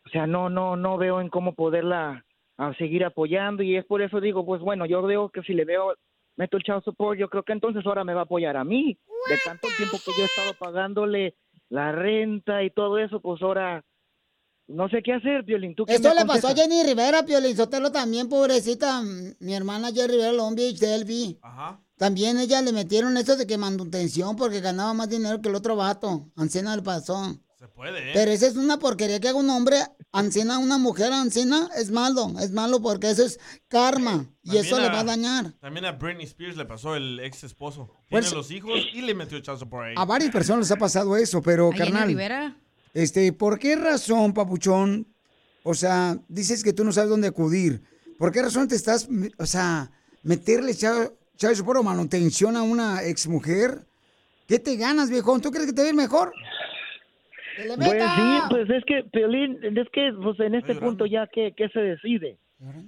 [0.05, 2.24] O sea, no, no, no veo en cómo poderla
[2.59, 5.64] a seguir apoyando y es por eso digo, pues bueno, yo veo que si le
[5.64, 5.94] veo,
[6.37, 8.99] meto el child support, yo creo que entonces ahora me va a apoyar a mí.
[9.29, 11.37] De tanto tiempo que yo he estado pagándole
[11.68, 13.85] la renta y todo eso, pues ahora
[14.68, 15.75] no sé qué hacer, Piolín.
[15.75, 16.55] ¿Tú qué Esto me le pasó a?
[16.55, 19.03] Jenny Rivera, Piolín Sotelo también, pobrecita.
[19.38, 21.38] Mi hermana Jenny Rivera Long Beach, Selvi.
[21.96, 25.77] También ella le metieron eso de que manutención porque ganaba más dinero que el otro
[25.77, 26.29] vato.
[26.37, 27.37] Ancena le pasó.
[27.66, 28.12] Se puede, ¿eh?
[28.14, 29.79] Pero esa es una porquería que haga un hombre
[30.12, 31.68] ancena a una mujer ancena.
[31.76, 34.26] Es malo, es malo porque eso es karma.
[34.42, 35.52] Y También eso le va a dañar.
[35.61, 37.90] También a Britney Spears le pasó el ex esposo.
[38.09, 39.94] Pues- Tiene los hijos y le metió chazo por ahí.
[39.96, 42.09] A varias personas les ha pasado eso, pero ¿A Jenny carnal.
[42.09, 42.57] Rivera?
[42.94, 45.09] Este, ¿por qué razón, papuchón?
[45.64, 47.83] O sea, dices que tú no sabes dónde acudir.
[48.18, 49.90] ¿Por qué razón te estás, o sea,
[50.22, 51.12] meterle chavo
[51.64, 53.87] por o manutención a una exmujer?
[54.46, 55.40] ¿Qué te ganas, viejón?
[55.40, 56.33] ¿Tú crees que te va a ir mejor?
[57.57, 61.53] ¡Que Pues sí, pues es que, Piolín, es que pues en este punto ya, ¿qué,
[61.57, 62.38] qué se decide?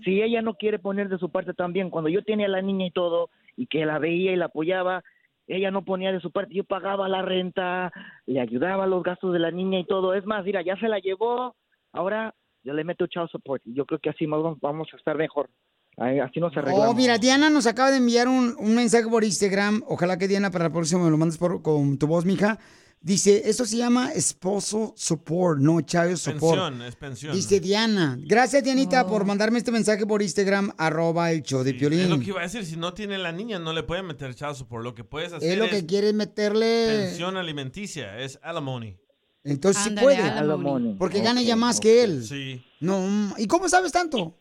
[0.05, 2.87] Si ella no quiere poner de su parte también, cuando yo tenía a la niña
[2.87, 5.03] y todo, y que la veía y la apoyaba,
[5.47, 7.93] ella no ponía de su parte, yo pagaba la renta,
[8.27, 10.15] le ayudaba a los gastos de la niña y todo.
[10.15, 11.55] Es más, mira, ya se la llevó,
[11.93, 15.17] ahora yo le meto child support, y yo creo que así más vamos- a estar
[15.17, 15.51] mejor.
[15.97, 16.91] Así nos arreglamos.
[16.91, 19.83] Oh, mira, Diana nos acaba de enviar un, un mensaje por Instagram.
[19.89, 22.59] Ojalá que Diana para la próxima me lo mandes por, con tu voz, mija.
[23.01, 26.59] Dice, esto se llama esposo support, no child support.
[26.59, 27.35] Pensión, es pensión.
[27.35, 28.19] Dice Diana.
[28.21, 32.27] Gracias, Dianita, por mandarme este mensaje por Instagram, arroba el show de Es lo que
[32.27, 34.95] iba a decir, si no tiene la niña, no le pueden meter chazo por lo
[34.95, 35.53] que puedes hacer.
[35.53, 37.05] Es lo que quiere meterle...
[37.07, 38.97] pensión alimenticia, es alimony.
[39.45, 40.17] Entonces sí puede.
[40.17, 40.97] alimony.
[40.99, 42.25] Porque Ok, gana ya más que él.
[42.25, 44.37] Sí, No, mm, ¿y cómo sabes tanto?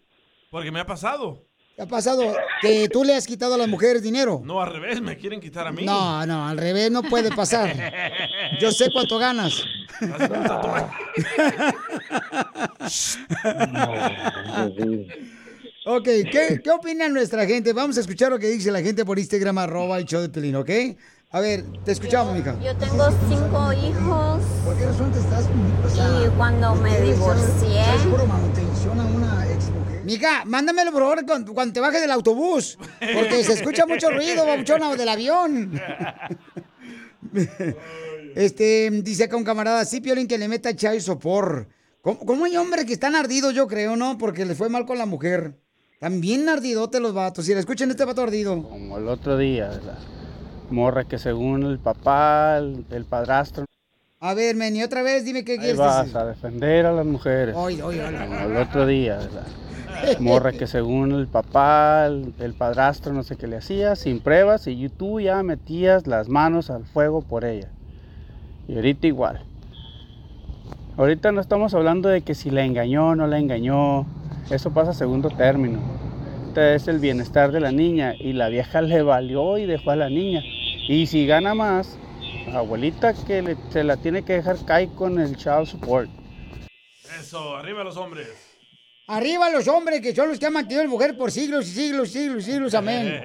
[0.49, 1.46] porque me ha pasado.
[1.77, 2.33] ¿Qué ha pasado?
[2.59, 4.41] ¿Que tú le has quitado a las mujeres dinero?
[4.43, 5.85] No, al revés, me quieren quitar a mí.
[5.85, 7.71] No, no, al revés no puede pasar.
[8.59, 9.63] Yo sé cuánto ganas.
[15.89, 17.71] Ok, ¿qué, ¿qué opina nuestra gente?
[17.71, 20.57] Vamos a escuchar lo que dice la gente por Instagram, arroba el show de Pelín,
[20.57, 20.69] ¿ok?
[21.31, 22.59] A ver, te escuchamos, mija.
[22.61, 24.41] Yo tengo cinco hijos.
[24.65, 25.45] ¿Por qué razón te estás...
[25.45, 27.85] y cuando me divorcié.
[28.27, 29.86] manutención a una ex mujer?
[30.07, 32.77] Mija, mándamelo por favor cuando, te bajes del autobús.
[33.13, 35.79] Porque se escucha mucho ruido, babuchona, del avión.
[38.35, 41.67] Este, dice acá un camarada, sí, Piolín, que le meta chai sopor.
[42.03, 44.19] ¿Cómo, cómo hay hombres que están ardidos, yo creo, no?
[44.19, 45.55] Porque les fue mal con la mujer.
[45.99, 47.45] También ardidote los vatos.
[47.45, 48.61] Si le escuchan este vato ardido.
[48.61, 49.97] Como el otro día, la
[50.69, 53.65] morra que según el papá, el padrastro.
[54.19, 56.17] A ver, Meni, otra vez dime qué Ahí quieres vas decir.
[56.17, 57.55] a defender a las mujeres.
[57.55, 58.17] Oye, oye, oye.
[58.45, 59.45] El otro día, ¿verdad?
[60.19, 64.65] Morra que según el papá, el, el padrastro, no sé qué le hacía, sin pruebas,
[64.67, 67.69] y tú ya metías las manos al fuego por ella.
[68.67, 69.43] Y ahorita igual.
[70.97, 74.07] Ahorita no estamos hablando de que si la engañó o no la engañó.
[74.49, 75.79] Eso pasa a segundo término.
[76.47, 78.15] Este es el bienestar de la niña.
[78.15, 80.41] Y la vieja le valió y dejó a la niña.
[80.89, 81.99] Y si gana más,
[82.53, 86.09] abuelita que le- se la tiene que dejar caer con el child support.
[87.19, 88.27] Eso, arriba los hombres.
[89.07, 92.09] Arriba los hombres que son los que han mantenido la mujer por siglos y siglos,
[92.11, 93.21] siglos, siglos, amén.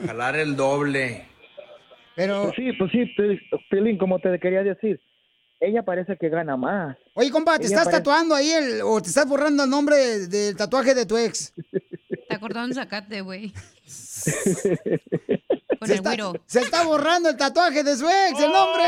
[0.06, 1.26] Jalar el doble.
[2.16, 2.44] Pero...
[2.44, 5.00] Pues sí, pues sí, Pi- Pilín, como te quería decir,
[5.60, 6.96] ella parece que gana más.
[7.14, 9.96] Oye, compa, ¿te Ella estás parece- tatuando ahí el, o te estás borrando el nombre
[9.96, 11.52] de- del tatuaje de tu ex?
[12.28, 13.52] Te acordaron de sacate, güey.
[15.78, 16.32] Con Se el está, güiro.
[16.46, 18.84] se está borrando el tatuaje de su ex, el nombre.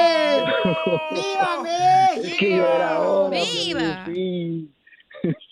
[1.11, 2.27] ¡Viva México!
[2.27, 4.05] Es que yo era ahora, ¡Viva!
[4.07, 4.71] Sí.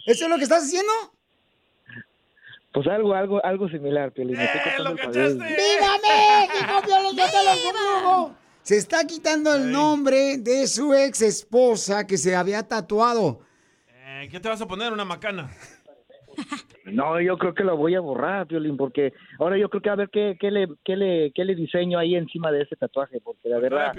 [0.07, 0.93] ¿Eso es lo que estás haciendo?
[2.73, 5.35] Pues algo, algo, algo similar, estoy cortando el cabello.
[5.35, 6.83] ¡Viva México!
[6.87, 8.35] Piolín, conmigo!
[8.63, 13.41] Se está quitando el nombre de su ex esposa que se había tatuado.
[13.89, 14.93] Eh, ¿Qué te vas a poner?
[14.93, 15.51] Una macana.
[16.85, 19.95] No, yo creo que lo voy a borrar, Piolín, porque ahora yo creo que a
[19.95, 23.49] ver qué, qué, le, qué, le, qué le diseño ahí encima de ese tatuaje, porque
[23.49, 23.97] la verdad,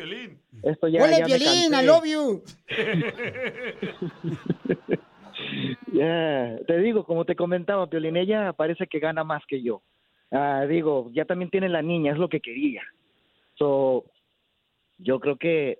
[0.61, 1.81] esto ya, ¡Huele ya me.
[1.81, 2.43] ¡I love you!
[5.91, 9.81] Ya, te digo, como te comentaba, Piolín, ella parece que gana más que yo.
[10.31, 12.83] Ah, digo, ya también tiene la niña, es lo que quería.
[13.55, 14.05] So,
[14.97, 15.79] yo creo que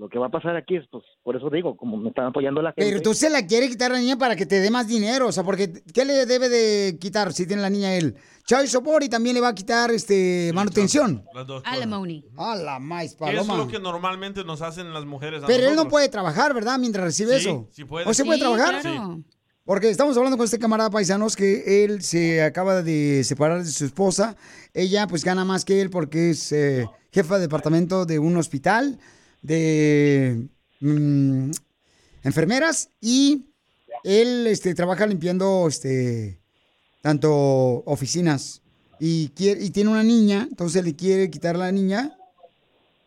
[0.00, 2.62] lo que va a pasar aquí es, pues, por eso digo, como me están apoyando
[2.62, 2.88] la gente.
[2.90, 5.26] Pero tú se la quiere quitar a la niña para que te dé más dinero.
[5.28, 8.16] O sea, porque ¿qué le debe de quitar si tiene la niña él?
[8.46, 11.22] Child support y también le va a quitar este manutención.
[11.34, 11.62] Las dos.
[11.66, 12.24] Alimony.
[12.38, 13.58] A la maíz, Que es paloma.
[13.58, 16.78] lo que normalmente nos hacen las mujeres a Pero él no puede trabajar, ¿verdad?
[16.78, 17.68] Mientras recibe Sí, eso.
[17.70, 18.08] sí puede.
[18.08, 18.80] ¿O se puede Sí, trabajar?
[18.80, 19.20] claro.
[19.66, 23.84] Porque estamos hablando con este camarada paisanos que él se acaba de separar de su
[23.84, 24.34] esposa.
[24.72, 28.98] Ella pues gana más que él porque es eh, jefa de departamento de un hospital
[29.42, 30.48] de
[30.80, 31.50] mm,
[32.22, 33.46] enfermeras y
[34.04, 36.40] él este, trabaja limpiando este,
[37.02, 38.62] tanto oficinas
[38.98, 42.16] y, quiere, y tiene una niña, entonces le quiere quitar la niña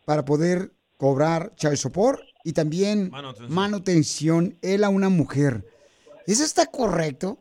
[0.04, 3.10] para poder cobrar child support y también
[3.48, 5.64] manutención, él a una mujer.
[6.26, 7.38] ¿Eso está correcto?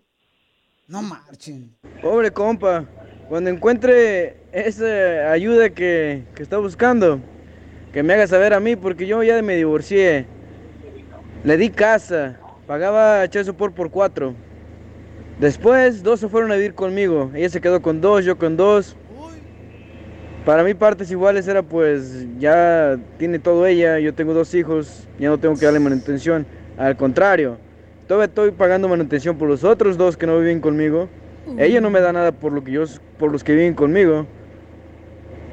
[0.87, 1.75] No marchen.
[2.01, 2.85] Pobre compa,
[3.29, 7.21] cuando encuentre esa ayuda que, que está buscando,
[7.93, 10.25] que me haga saber a mí, porque yo ya me divorcié.
[11.43, 14.33] Le di casa, pagaba child support por cuatro.
[15.39, 17.31] Después, dos se fueron a vivir conmigo.
[17.35, 18.95] Ella se quedó con dos, yo con dos.
[20.45, 25.29] Para mí partes iguales era pues ya tiene todo ella, yo tengo dos hijos, ya
[25.29, 26.45] no tengo que darle manutención.
[26.77, 27.57] Al contrario,
[28.07, 31.07] todavía estoy pagando manutención por los otros dos que no viven conmigo.
[31.57, 32.83] Ella no me da nada por lo que yo
[33.17, 34.25] por los que viven conmigo.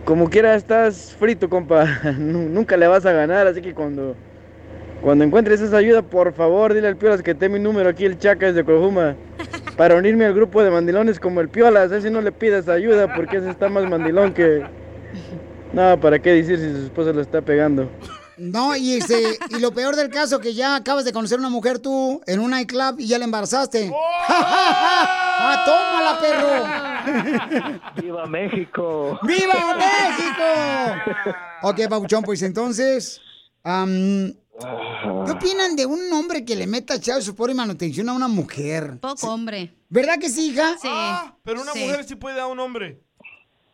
[0.04, 1.84] Como quiera estás frito, compa.
[2.18, 4.16] Nu- Nunca le vas a ganar, así que cuando
[5.02, 8.18] cuando encuentres esa ayuda, por favor, dile al Piolas que te mi número aquí el
[8.18, 9.16] Chacas de Oklahoma
[9.76, 11.90] para unirme al grupo de mandilones como el Piolas.
[11.90, 14.62] Ese no le pidas ayuda porque ese está más mandilón que
[15.72, 17.88] No, ¿para qué decir si su esposa lo está pegando?
[18.40, 21.78] No, y este, y lo peor del caso que ya acabas de conocer una mujer
[21.78, 23.92] tú en un nightclub y ya la embarazaste.
[24.28, 26.18] ¡Ah, tómala,
[27.94, 28.02] perro!
[28.02, 29.18] ¡Viva México!
[29.22, 31.34] ¡Viva México!
[31.62, 33.20] Ok, Pabuchón, pues entonces,
[33.62, 34.32] am,
[35.26, 38.98] ¿qué opinan de un hombre que le meta child support y manutención a una mujer?
[39.00, 39.74] Poco hombre.
[39.88, 40.76] ¿Verdad que sí, hija?
[40.80, 40.88] Sí.
[41.42, 41.80] Pero una Sí.
[41.80, 43.02] mujer sí puede a un hombre.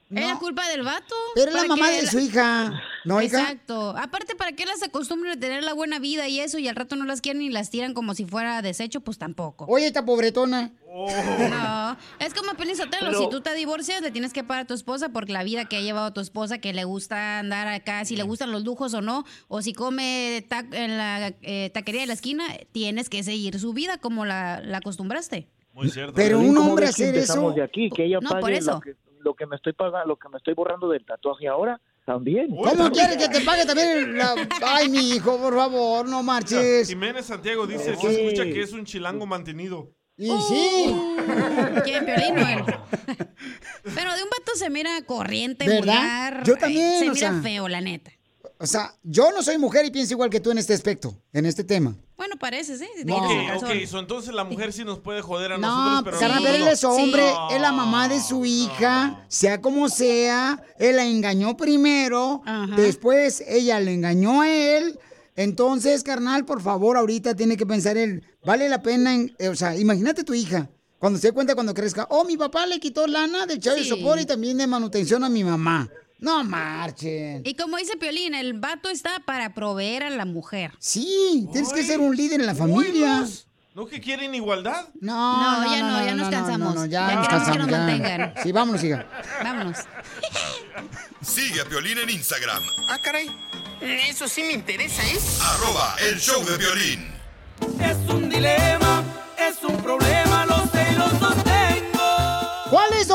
[0.08, 1.14] Es la culpa del vato.
[1.34, 3.40] Pero es la mamá que de la- su hija, ¿no, hija?
[3.40, 3.94] Exacto.
[3.98, 6.94] Aparte, ¿para qué las acostumbran a tener la buena vida y eso y al rato
[6.94, 9.00] no las quieren y las tiran como si fuera desecho?
[9.00, 9.64] Pues tampoco.
[9.68, 10.70] Oye, esta pobretona.
[11.50, 15.08] No, es como Pero- si tú te divorcias le tienes que pagar a tu esposa
[15.10, 18.22] por la vida que ha llevado tu esposa, que le gusta andar acá, si le
[18.22, 22.12] gustan los lujos o no, o si come ta- en la eh, taquería de la
[22.14, 25.48] esquina, tienes que seguir su vida como la, la acostumbraste.
[25.74, 26.14] Muy cierto.
[26.14, 28.70] Pero un ¿cómo hombre hacer eso- de aquí, que ella No, pague por eso.
[28.72, 28.94] Lo, que,
[29.26, 32.48] lo que me estoy pagando, lo que me estoy borrando del tatuaje ahora, también.
[32.54, 34.34] ¿Cómo quieres que te pague también la...
[34.64, 36.86] Ay, mi hijo, por favor, no marches.
[36.88, 38.06] Jiménez Santiago dice, Sí.
[38.06, 39.90] se escucha que es un chilango mantenido.
[40.16, 40.94] Y sí.
[41.84, 42.36] ¿Quién, Piolín?
[42.36, 45.80] Pero de un vato se mira corriente, ¿Verdad?
[45.80, 46.42] vulgar.
[46.44, 47.42] Yo también, Se o mira sea.
[47.42, 48.12] feo, la neta.
[48.58, 51.44] O sea, yo no soy mujer y pienso igual que tú en este aspecto, en
[51.44, 51.94] este tema.
[52.16, 52.86] Bueno, parece, sí.
[53.04, 53.16] No.
[53.16, 53.30] Ok,
[53.62, 56.18] ok, so entonces la mujer sí nos puede joder a No, nosotros, pero...
[56.20, 57.50] carnal, no, pero él es hombre, No.
[57.50, 62.40] es la mamá de su hija, sea como sea, él la engañó primero,
[62.76, 64.98] después ella le engañó a él
[65.38, 69.54] Entonces, carnal, por favor, ahorita tiene que pensar él, vale la pena, en- eh, o
[69.54, 73.06] sea, imagínate tu hija, cuando se dé cuenta cuando crezca, oh, mi papá le quitó
[73.06, 73.90] lana del chavo de Sí.
[73.90, 75.90] sopor y también de manutención a mi mamá.
[76.18, 77.42] No marchen.
[77.44, 80.72] Y como dice Piolín, el vato está para proveer a la mujer.
[80.78, 83.24] Sí, tienes que ser un líder en la familia.
[83.74, 84.86] ¿No que quieren igualdad?
[85.02, 86.74] No, No, ya no, ya nos cansamos.
[86.88, 87.58] Ya, Ya nos queremos que cansamos.
[87.58, 87.78] nos ya.
[87.78, 88.34] mantengan.
[88.42, 89.06] Sí, vámonos, hija.
[89.44, 89.76] Vámonos.
[91.20, 93.28] Sigue a Piolín en Instagram, Ah, caray.
[93.80, 95.18] Eso sí me interesa, ¿eh?
[95.42, 97.10] arroba el show de violín.
[97.80, 99.04] Es un dilema,
[99.38, 100.15] es un problema,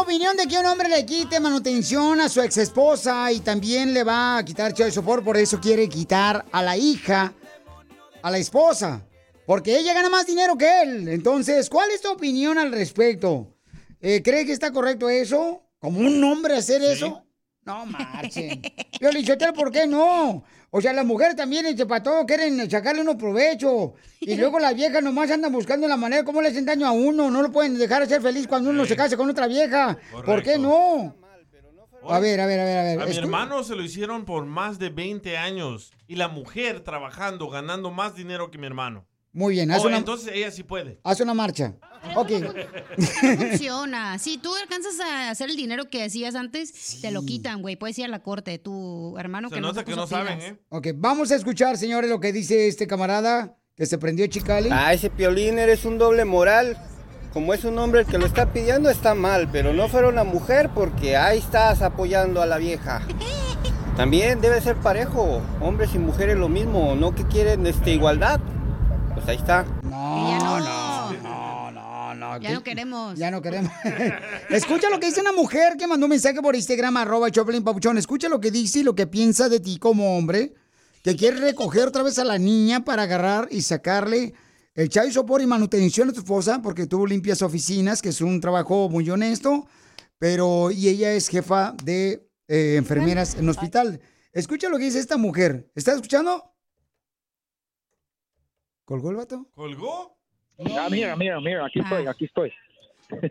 [0.02, 4.04] opinión de que un hombre le quite manutención a su ex esposa y también le
[4.04, 5.24] va a quitar child support?
[5.24, 7.34] Por eso quiere quitar a la hija,
[8.22, 9.06] a la esposa,
[9.46, 11.08] porque ella gana más dinero que él.
[11.08, 13.56] Entonces, ¿cuál es tu opinión al respecto?
[14.00, 15.62] Eh, ¿Cree que está correcto eso?
[15.80, 17.24] ¿Como un hombre hacer eso?
[17.64, 18.62] No marchen.
[19.00, 20.44] Yo le dije, ¿por qué no?
[20.74, 23.94] O sea, las mujeres también, este, para todo, quieren sacarle uno provecho.
[24.22, 27.30] Y luego las viejas nomás andan buscando la manera cómo le hacen daño a uno.
[27.30, 29.98] No lo pueden dejar ser feliz cuando uno se casa con otra vieja.
[30.26, 31.14] ¿Por qué no?
[32.08, 33.02] A ver, a ver, a ver, a ver.
[33.02, 35.92] A mi hermano se lo hicieron por más de 20 años.
[36.08, 39.06] Y la mujer trabajando, ganando más dinero que mi hermano.
[39.34, 41.00] Muy bien, haz Oh, una, entonces ella sí puede.
[41.04, 41.76] haz una marcha.
[42.16, 42.32] Ok.
[43.38, 44.18] Funciona.
[44.20, 47.76] Si tú alcanzas a hacer el dinero que hacías antes, te lo quitan, güey.
[47.76, 48.58] Puedes ir a la corte.
[48.60, 50.52] Tu hermano Se que no nota se que no saben, pilas.
[50.54, 50.60] ¿eh?
[50.70, 54.70] Ok, vamos a escuchar, señores, lo que dice este camarada que se prendió Chicali.
[54.72, 56.78] Ah, ese piolín eres un doble moral.
[57.34, 60.26] Como es un hombre el que lo está pidiendo, está mal, pero no fuera una
[60.26, 63.02] mujer porque ahí estás apoyando a la vieja.
[63.96, 68.42] También debe ser parejo, hombres y mujeres lo mismo, no que quieren este, igualdad.
[69.24, 69.64] Pues ahí está.
[69.84, 72.40] No, no, no, no, no.
[72.40, 73.20] Ya no queremos.
[73.20, 73.72] Ya no queremos.
[74.50, 78.00] Escucha lo que dice una mujer que mandó un mensaje por Instagram, arroba Choplin Papuchón.
[78.00, 80.56] Escucha lo que dice y lo que piensa de ti como hombre,
[81.04, 84.34] que quiere recoger otra vez a la niña para agarrar y sacarle
[84.74, 88.42] el chai sopor y manutención a tu esposa, porque tú limpias oficinas, que es un
[88.42, 89.68] trabajo muy honesto,
[90.18, 94.02] pero y ella es jefa de eh, enfermeras en hospital.
[94.34, 95.70] Escucha lo que dice esta mujer.
[95.76, 96.51] ¿Estás escuchando?
[98.92, 99.46] ¿Colgó el vato?
[99.56, 100.18] ¿Colgó?
[100.78, 102.52] Ah, mira, mira, mira, aquí estoy, aquí estoy.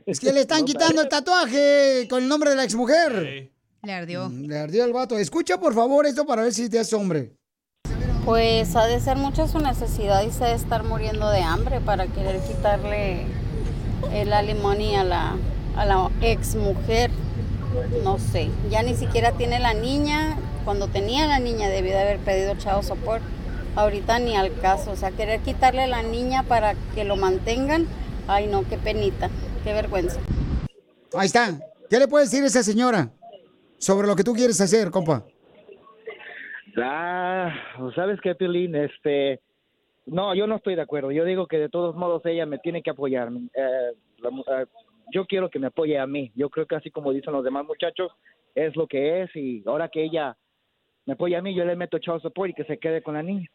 [0.07, 3.51] Es que le están quitando el tatuaje con el nombre de la exmujer.
[3.83, 4.31] Le ardió.
[4.31, 5.19] Le ardió el vato.
[5.19, 7.37] Escucha, por favor, esto para ver si te haces hombre.
[8.25, 11.83] Pues ha de ser mucha su necesidad y se ha de estar muriendo de hambre
[11.83, 13.27] para querer quitarle
[14.15, 15.37] el alimony a la,
[15.77, 17.11] a la ex mujer.
[18.03, 20.39] No sé, ya ni siquiera tiene la niña.
[20.65, 23.23] Cuando tenía la niña debió de haber pedido chavo support.
[23.77, 24.93] Ahorita ni al caso.
[24.93, 27.87] O sea, querer quitarle la niña para que lo mantengan.
[28.29, 29.29] Ay, no, qué penita,
[29.65, 30.21] qué vergüenza.
[31.15, 31.59] Ahí está.
[31.89, 33.11] ¿Qué le puede decir esa señora
[33.79, 35.25] sobre lo que tú quieres hacer, compa?
[36.77, 37.53] Ah,
[37.97, 38.77] ¿sabes qué, Piolín?
[38.77, 39.41] Este,
[40.07, 41.11] no, yo no estoy de acuerdo.
[41.11, 43.29] Yo digo que de todos modos ella me tiene que apoyar.
[43.29, 44.29] Eh, la
[44.63, 44.67] eh,
[45.13, 46.31] yo quiero que me apoye a mí.
[46.37, 48.13] Yo creo que así como dicen los demás muchachos,
[48.55, 50.37] es lo que es y ahora que ella
[51.07, 53.23] me apoya a mí, yo le meto child support y que se quede con la
[53.23, 53.51] niña.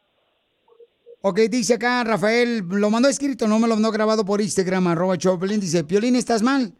[1.28, 5.18] Ok, dice acá Rafael, lo mandó escrito, no me lo mandó grabado por Instagram, arroba
[5.18, 5.60] Choplin.
[5.60, 6.72] Dice, Piolín, ¿estás mal?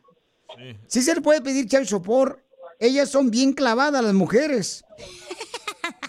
[0.86, 1.02] Sí.
[1.02, 2.38] se le puede pedir child support.
[2.80, 4.86] Ellas son bien clavadas las mujeres.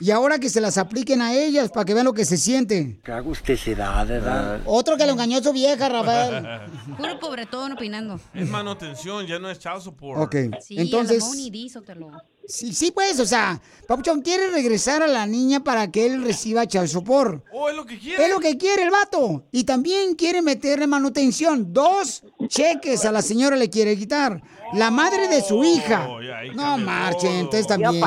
[0.01, 3.01] Y ahora que se las apliquen a ellas para que vean lo que se siente.
[3.03, 4.61] Qué agusticidad, ¿verdad?
[4.67, 6.45] Otro que lo engañó a su vieja, Rafael.
[6.99, 8.21] Puro pobretón opinando.
[8.35, 10.21] Es manutención, ya no es child support.
[10.21, 11.25] Ok, Sí, entonces...
[11.25, 12.11] a dísotelo.
[12.49, 16.67] Sí, sí, pues, o sea, Papuchón quiere regresar a la niña para que él reciba
[16.67, 17.45] child support.
[17.53, 18.25] Oh, es lo que quiere.
[18.25, 19.45] Es lo que quiere el vato.
[19.51, 21.73] Y también quiere meterle manutención.
[21.73, 24.41] Dos cheques a la señora le quiere quitar.
[24.75, 26.09] La madre de su hija.
[26.55, 28.01] No marchen, entonces también.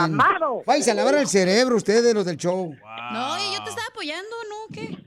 [0.66, 2.74] Váyanse a lavar el cerebro ustedes, los del show.
[3.12, 4.74] No, y yo te estaba apoyando, ¿no?
[4.74, 4.98] ¿Qué?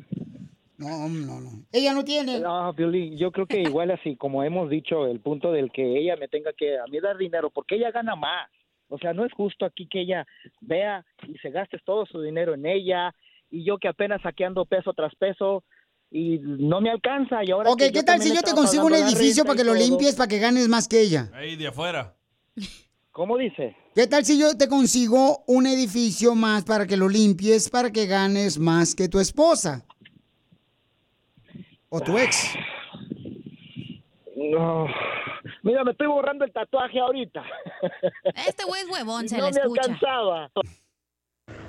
[0.76, 1.51] No, no, no.
[1.70, 2.41] Ella no tiene.
[2.41, 6.16] No, Piolín, yo creo que igual así, como hemos dicho, el punto del que ella
[6.16, 8.51] me tenga que a mí dar dinero, porque ella gana más.
[8.93, 10.26] O sea, no es justo aquí que ella
[10.61, 13.14] vea y se gaste todo su dinero en ella
[13.51, 15.64] y yo que apenas saqueando peso tras peso
[16.11, 17.43] y no me alcanza.
[17.43, 19.72] Y ahora Ok, que ¿qué tal si yo te consigo un edificio para que lo
[19.72, 19.82] todo.
[19.82, 21.30] limpies, para que ganes más que ella?
[21.32, 22.14] Ahí de afuera.
[23.12, 23.74] ¿Cómo dice?
[23.95, 28.07] ¿Qué tal si yo te consigo un edificio más para que lo limpies, para que
[28.07, 29.86] ganes más que tu esposa?
[31.88, 32.55] O tu ex.
[34.36, 34.86] No.
[35.62, 37.42] Mira, me estoy borrando el tatuaje ahorita.
[38.48, 39.82] Este güey es huevón, se no le me escucha.
[39.82, 40.50] alcanzaba.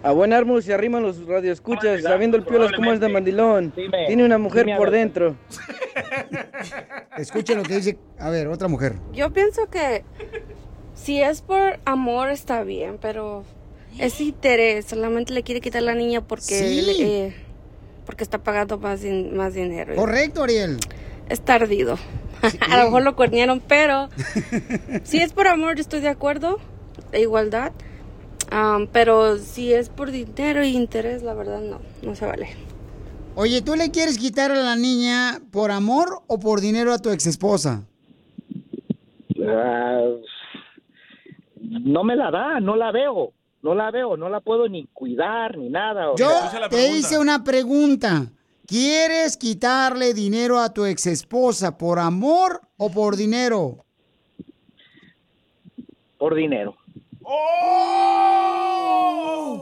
[0.04, 3.72] A buen árbol se arriman los radioescuchas, sabiendo el piolas cómo es de mandilón.
[3.76, 5.36] Dime, Tiene una mujer por dentro.
[7.18, 7.98] Escuchen lo que dice.
[8.20, 8.94] A ver, otra mujer.
[9.14, 10.04] Yo pienso que
[10.94, 13.44] si es por amor está bien, pero
[14.00, 14.86] es interés.
[14.86, 16.82] Solamente le quiere quitar la niña porque Sí.
[16.82, 17.36] le- eh,
[18.06, 19.96] porque está pagando más, din- más dinero.
[19.96, 20.78] Correcto, Ariel.
[21.30, 21.98] Es tardido.
[22.70, 24.10] A lo mejor lo cuernieron, pero
[25.04, 26.60] si es por amor, yo estoy de acuerdo,
[27.12, 27.72] de igualdad.
[28.92, 32.50] Pero si es por dinero e interés, la verdad no, no se vale.
[33.36, 37.10] Oye, ¿tú le quieres quitar a la niña por amor o por dinero a tu
[37.10, 37.84] ex esposa?
[39.44, 40.04] Ah,
[41.60, 43.34] no me la da, no la veo,
[43.64, 46.12] no la veo, no la puedo ni cuidar ni nada.
[46.16, 46.30] Yo
[46.70, 48.28] te hice una pregunta.
[48.66, 53.86] ¿Quieres quitarle dinero a tu ex esposa por amor o por dinero?
[56.18, 56.76] Por dinero.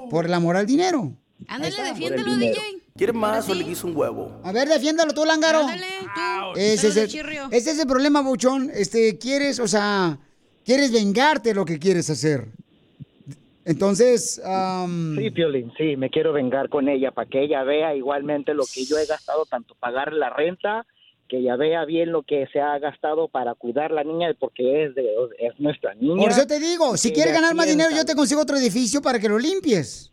[0.09, 1.13] Por el amor al dinero.
[1.47, 2.81] Ándale, defiéndelo, DJ.
[2.95, 4.39] ¿Quiere más o le quiso un huevo?
[4.43, 5.65] A ver, defiéndalo tú, Lángaro.
[6.55, 7.47] Ese es, el, de chirrio.
[7.51, 8.69] ese es el problema, Buchón.
[8.73, 10.19] Este, quieres, o sea,
[10.63, 12.49] quieres vengarte lo que quieres hacer.
[13.65, 18.53] Entonces, am, Sí, Piolín, sí, me quiero vengar con ella para que ella vea igualmente
[18.53, 20.85] lo que yo he gastado, tanto pagar la renta,
[21.27, 24.95] que ella vea bien lo que se ha gastado para cuidar la niña, porque es,
[24.95, 25.07] de,
[25.39, 26.21] es nuestra niña.
[26.21, 29.19] por eso te digo, si quieres ganar más dinero, yo te consigo otro edificio para
[29.19, 30.11] que lo limpies.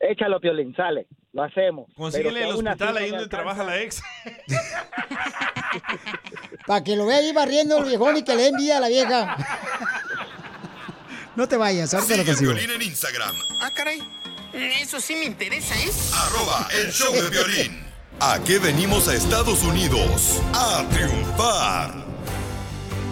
[0.00, 1.86] Échalo, Piolín, sale, lo hacemos.
[1.96, 4.02] Consíguele el hospital ahí donde trabaja la ex.
[6.66, 9.36] Para que lo vea ahí barriendo el viejón y que le envidia a la vieja.
[11.36, 12.52] No te vayas, ahorita lo consigo.
[12.52, 14.02] Piolín en Instagram, Ah, caray.
[14.52, 15.90] Eso sí me interesa, ¿eh?
[16.12, 17.80] arroba el show de violín.
[18.20, 20.40] ¿A qué venimos a Estados Unidos?
[20.52, 22.04] A triunfar.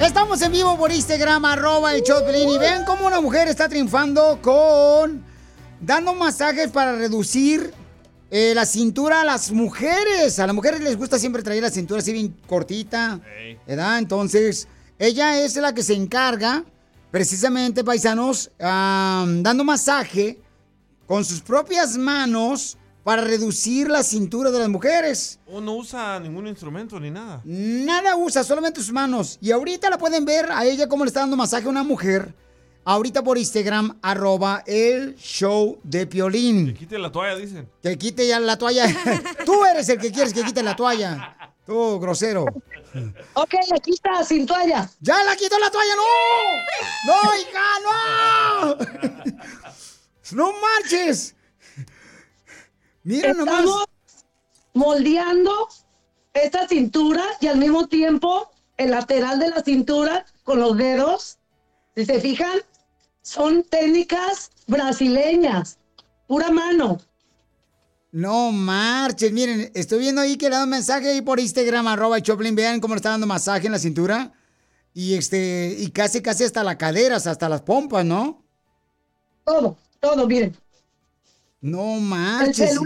[0.00, 4.38] Estamos en vivo por Instagram, arroba el Choplin, y vean cómo una mujer está triunfando
[4.40, 5.24] con
[5.80, 7.74] dando masajes para reducir
[8.30, 10.38] eh, la cintura a las mujeres.
[10.38, 13.20] A las mujeres les gusta siempre traer la cintura así bien cortita,
[13.66, 13.98] ¿verdad?
[13.98, 14.68] Entonces,
[15.00, 16.64] ella es la que se encarga,
[17.12, 20.40] precisamente, paisanos, ah, dando masaje
[21.06, 25.38] con sus propias manos para reducir la cintura de las mujeres.
[25.46, 27.42] O no usa ningún instrumento ni nada.
[27.44, 29.38] Nada usa, solamente sus manos.
[29.40, 32.34] Y ahorita la pueden ver a ella cómo le está dando masaje a una mujer.
[32.84, 36.74] Ahorita por Instagram, arroba el show de Piolín.
[36.74, 37.68] Quite la toalla, dicen.
[37.80, 38.86] Que quite ya la toalla.
[39.44, 41.36] Tú eres el que quieres que quite la toalla.
[41.64, 42.46] Tú, grosero.
[43.34, 44.88] Ok, aquí está, sin toalla.
[45.00, 45.94] ¡Ya la quitó la toalla!
[45.96, 46.02] ¡No!
[47.06, 48.76] ¡No, hija, no!
[50.32, 51.34] ¡No marches!
[53.02, 53.60] Mira nomás.
[53.60, 53.84] Estamos
[54.74, 55.68] moldeando
[56.34, 61.38] esta cintura y al mismo tiempo el lateral de la cintura con los dedos.
[61.94, 62.60] Si se fijan,
[63.22, 65.78] son técnicas brasileñas,
[66.26, 66.98] pura mano.
[68.12, 72.54] No marches, miren, estoy viendo ahí que le dan mensaje ahí por Instagram, arroba Choplin,
[72.54, 74.32] vean cómo le está dando masaje en la cintura.
[74.92, 78.44] Y este, y casi, casi hasta las caderas, hasta las pompas, ¿no?
[79.44, 80.54] Todo, todo, miren.
[81.62, 82.78] No marches.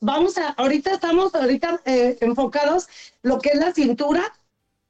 [0.00, 2.88] Vamos a, ahorita estamos ahorita eh, enfocados
[3.22, 4.24] lo que es la cintura.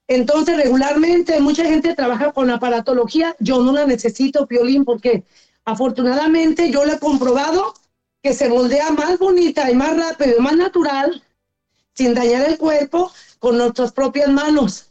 [0.09, 3.37] Entonces, regularmente mucha gente trabaja con aparatología.
[3.39, 5.25] Yo no la necesito, Piolín, porque
[5.67, 7.75] afortunadamente yo lo he comprobado
[8.23, 11.23] que se moldea más bonita y más rápido y más natural,
[11.95, 14.87] sin dañar el cuerpo, con nuestras propias manos.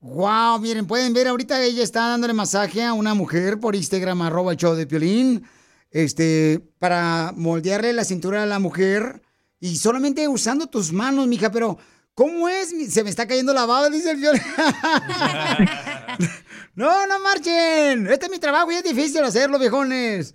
[0.00, 4.52] Wow, miren, pueden ver ahorita ella está dándole masaje a una mujer por Instagram, arroba
[4.52, 5.46] el show de Piolín,
[5.90, 9.22] este, para moldearle la cintura a la mujer
[9.60, 11.78] y solamente usando tus manos, mija, pero
[12.14, 12.74] ¿cómo es?
[12.92, 14.42] Se me está cayendo la baba, dice el Piolín.
[16.74, 18.08] no, no marchen.
[18.08, 20.34] Este es mi trabajo y es difícil hacerlo, viejones.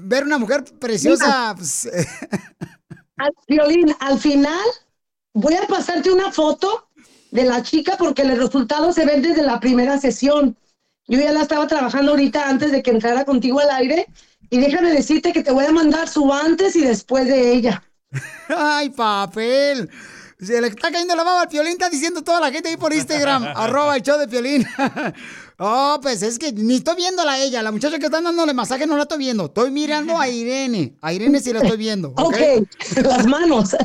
[0.00, 1.54] Ver una mujer preciosa.
[1.56, 1.88] pues,
[3.16, 4.66] Al, Violín, al final
[5.32, 6.88] voy a pasarte una foto
[7.30, 10.56] de la chica porque el resultado se ve desde la primera sesión.
[11.06, 14.06] Yo ya la estaba trabajando ahorita antes de que entrara contigo al aire
[14.50, 17.82] y déjame decirte que te voy a mandar su antes y después de ella.
[18.48, 19.90] Ay, papel.
[20.40, 22.92] Se le está cayendo la baba al Piolín, está diciendo toda la gente ahí por
[22.92, 24.66] Instagram, arroba el show de Piolín.
[25.58, 28.86] Oh, pues es que ni estoy viéndola a ella, la muchacha que está dándole masaje
[28.86, 29.46] no la estoy viendo.
[29.46, 30.96] Estoy mirando a Irene.
[31.00, 32.12] A Irene sí la estoy viendo.
[32.16, 32.36] Ok,
[33.02, 33.76] las manos.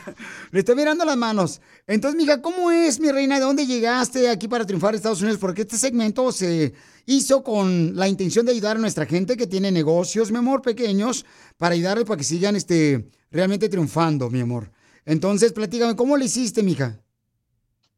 [0.50, 1.60] Le estoy mirando las manos.
[1.86, 3.36] Entonces, mija, ¿cómo es, mi reina?
[3.36, 5.38] ¿De dónde llegaste aquí para triunfar en Estados Unidos?
[5.38, 6.72] Porque este segmento se
[7.06, 11.24] hizo con la intención de ayudar a nuestra gente que tiene negocios, mi amor, pequeños,
[11.56, 14.70] para ayudarles para que sigan este, realmente triunfando, mi amor.
[15.04, 17.00] Entonces, platícame, ¿cómo le hiciste, mija?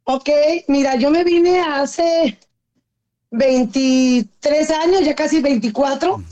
[0.04, 0.28] Ok,
[0.68, 2.38] mira, yo me vine hace
[3.30, 6.22] 23 años, ya casi 24,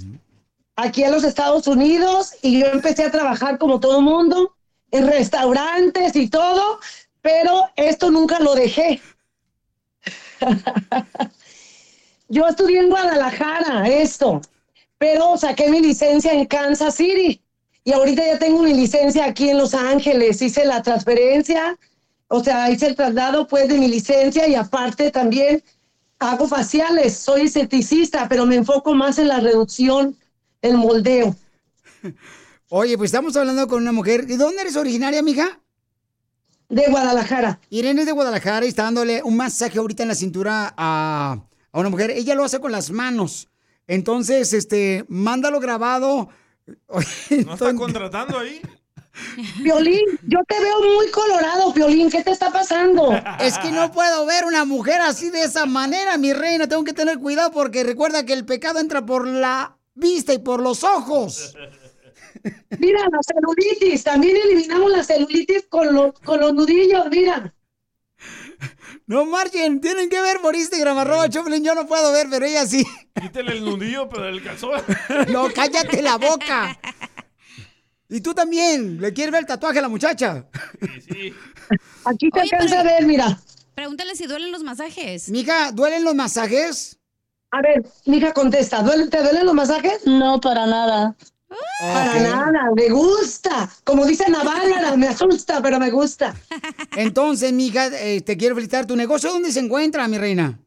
[0.76, 4.54] aquí a los Estados Unidos y yo empecé a trabajar como todo mundo
[4.90, 6.80] en restaurantes y todo,
[7.20, 9.00] pero esto nunca lo dejé.
[12.28, 14.40] yo estudié en Guadalajara, esto,
[14.98, 17.40] pero saqué mi licencia en Kansas City
[17.84, 20.42] y ahorita ya tengo mi licencia aquí en Los Ángeles.
[20.42, 21.78] Hice la transferencia,
[22.28, 25.62] o sea, hice el traslado pues de mi licencia y aparte también
[26.18, 27.16] hago faciales.
[27.16, 30.16] Soy esteticista, pero me enfoco más en la reducción,
[30.62, 31.36] el moldeo.
[32.70, 34.26] Oye, pues estamos hablando con una mujer.
[34.26, 35.60] ¿De dónde eres originaria, mija?
[36.68, 37.60] De Guadalajara.
[37.70, 41.78] Irene es de Guadalajara y está dándole un masaje ahorita en la cintura a, a
[41.78, 42.10] una mujer.
[42.10, 43.48] Ella lo hace con las manos.
[43.86, 46.28] Entonces, este, mándalo grabado.
[47.46, 48.60] ¿No está contratando ahí?
[49.62, 52.10] Piolín, yo te veo muy colorado, Piolín.
[52.10, 53.10] ¿Qué te está pasando?
[53.40, 56.68] Es que no puedo ver una mujer así de esa manera, mi reina.
[56.68, 60.60] Tengo que tener cuidado porque recuerda que el pecado entra por la vista y por
[60.60, 61.54] los ojos.
[62.78, 64.04] Mira, la celulitis.
[64.04, 67.54] También eliminamos la celulitis con, los con los nudillos, mira.
[69.06, 71.64] No marchen, tienen que ver por Instagram, arroba Choplin.
[71.64, 72.86] Yo no puedo ver, pero ella sí.
[73.20, 74.82] Quítale el nudillo, pero el calzón.
[75.28, 76.78] No, cállate la boca.
[78.08, 80.46] Y tú también, ¿le quieres ver el tatuaje a la muchacha?
[82.04, 83.38] Aquí te Oye, alcanza a ver, mira.
[83.74, 85.28] Pregúntale si duelen los masajes.
[85.28, 86.98] Mija, ¿duelen los masajes?
[87.50, 88.82] A ver, mija, contesta.
[88.82, 90.06] ¿duele- ¿Te duelen los masajes?
[90.06, 91.14] No, para nada.
[91.80, 92.20] Para Ok.
[92.22, 93.70] nada, me gusta.
[93.84, 96.34] Como dice Navarra, me asusta, pero me gusta.
[96.96, 98.86] Entonces, mija, eh, te quiero felicitar.
[98.86, 100.58] ¿Tu negocio dónde se encuentra, mi reina?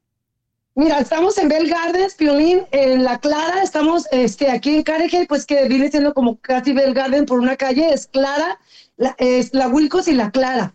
[0.74, 5.46] Mira, estamos en Bell Gardens, Piolín, en La Clara, estamos este, aquí en Carnegie, pues
[5.46, 8.58] que viene siendo como casi Bell Garden por una calle, es Clara,
[8.96, 10.74] la, es la Wilcos y La Clara.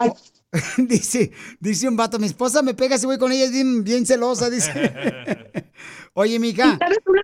[0.78, 4.04] dice, dice un vato, mi esposa me pega si voy con ella, es bien, bien
[4.04, 4.72] celosa, dice.
[6.14, 6.76] Oye, mija.
[6.78, 7.22] ¿Sabes una,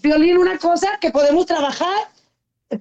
[0.00, 1.96] Piolín, una cosa que podemos trabajar?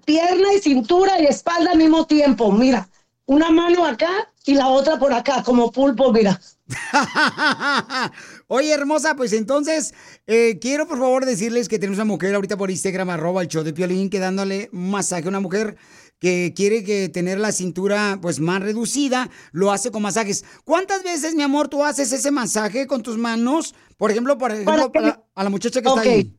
[0.06, 2.88] Pierna y cintura y espalda al mismo tiempo, mira.
[3.28, 6.40] Una mano acá y la otra por acá, como pulpo, mira.
[8.48, 9.94] Oye, hermosa, pues entonces
[10.28, 13.64] eh, quiero por favor decirles que tenemos una mujer ahorita por Instagram, arroba el show
[13.64, 15.76] de Piolín, que dándole un masaje a una mujer
[16.20, 20.46] que quiere que tener la cintura pues más reducida, lo hace con masajes.
[20.64, 23.74] ¿Cuántas veces, mi amor, tú haces ese masaje con tus manos?
[23.98, 26.34] Por ejemplo, por ejemplo, que- para- a la muchacha que está ahí.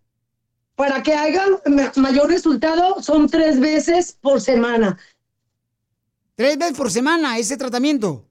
[0.76, 4.98] Para que hagan ma- mayor resultado, son tres veces por semana.
[6.36, 8.24] Tres veces por semana ese tratamiento.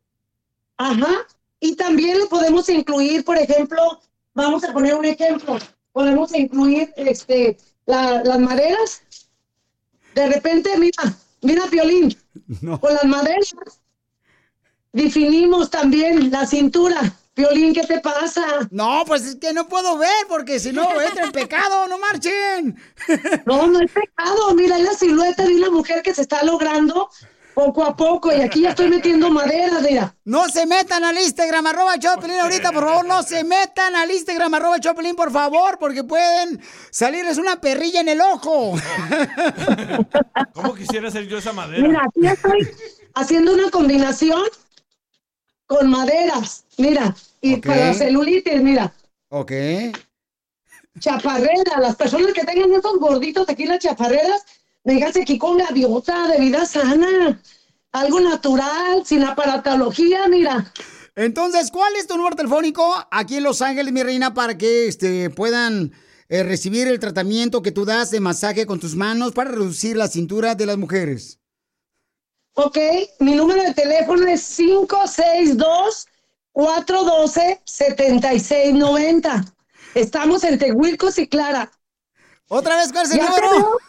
[0.77, 1.27] Ajá.
[1.59, 3.99] Y también podemos incluir, por ejemplo,
[4.33, 5.57] vamos a poner un ejemplo,
[5.91, 9.01] podemos incluir este, la- las maderas.
[10.13, 11.03] De repente, mira,
[11.41, 12.15] mira, Piolín,
[12.79, 13.55] con las maderas
[14.93, 17.01] definimos también la cintura.
[17.33, 18.45] Piolín, ¿qué te pasa?
[18.71, 22.77] No, pues es que no puedo ver porque si no entra en pecado, no marchen.
[23.45, 24.53] No, no es pecado.
[24.55, 27.09] Mira, es la silueta de una mujer que se está logrando
[27.55, 28.31] poco a poco.
[28.31, 30.13] Y aquí ya estoy metiendo madera, mira.
[30.25, 34.53] No se metan al Instagram, arroba Choplin ahorita, por favor, no se metan al Instagram,
[34.53, 38.73] arroba Choplin, por favor, porque pueden salirles una perrilla en el ojo.
[40.53, 41.87] ¿Cómo quisiera ser yo esa madera?
[41.87, 42.67] Mira, aquí estoy
[43.15, 44.41] haciendo una combinación
[45.65, 46.65] con maderas.
[46.77, 47.65] Mira, y Ok.
[47.65, 48.93] para celulitis, mira.
[49.29, 49.51] Ok.
[50.99, 54.43] Chaparrera, las personas que tengan estos gorditos aquí, las chaparreras,
[54.85, 57.41] vénganse aquí con gaviota de vida sana.
[57.91, 60.71] Algo natural, sin aparatología, mira.
[61.15, 65.29] Entonces, ¿cuál es tu número telefónico aquí en Los Ángeles, mi reina, para que este,
[65.29, 65.93] puedan
[66.27, 70.09] eh, recibir el tratamiento que tú das de masaje con tus manos para reducir la
[70.09, 71.39] cintura de las mujeres?
[72.53, 72.77] Ok,
[73.19, 74.59] mi número de teléfono es
[76.53, 79.53] 562-412-7690.
[79.93, 81.71] Estamos en Tehuilcos y Clara.
[82.49, 83.79] ¿Otra vez cuál es el número?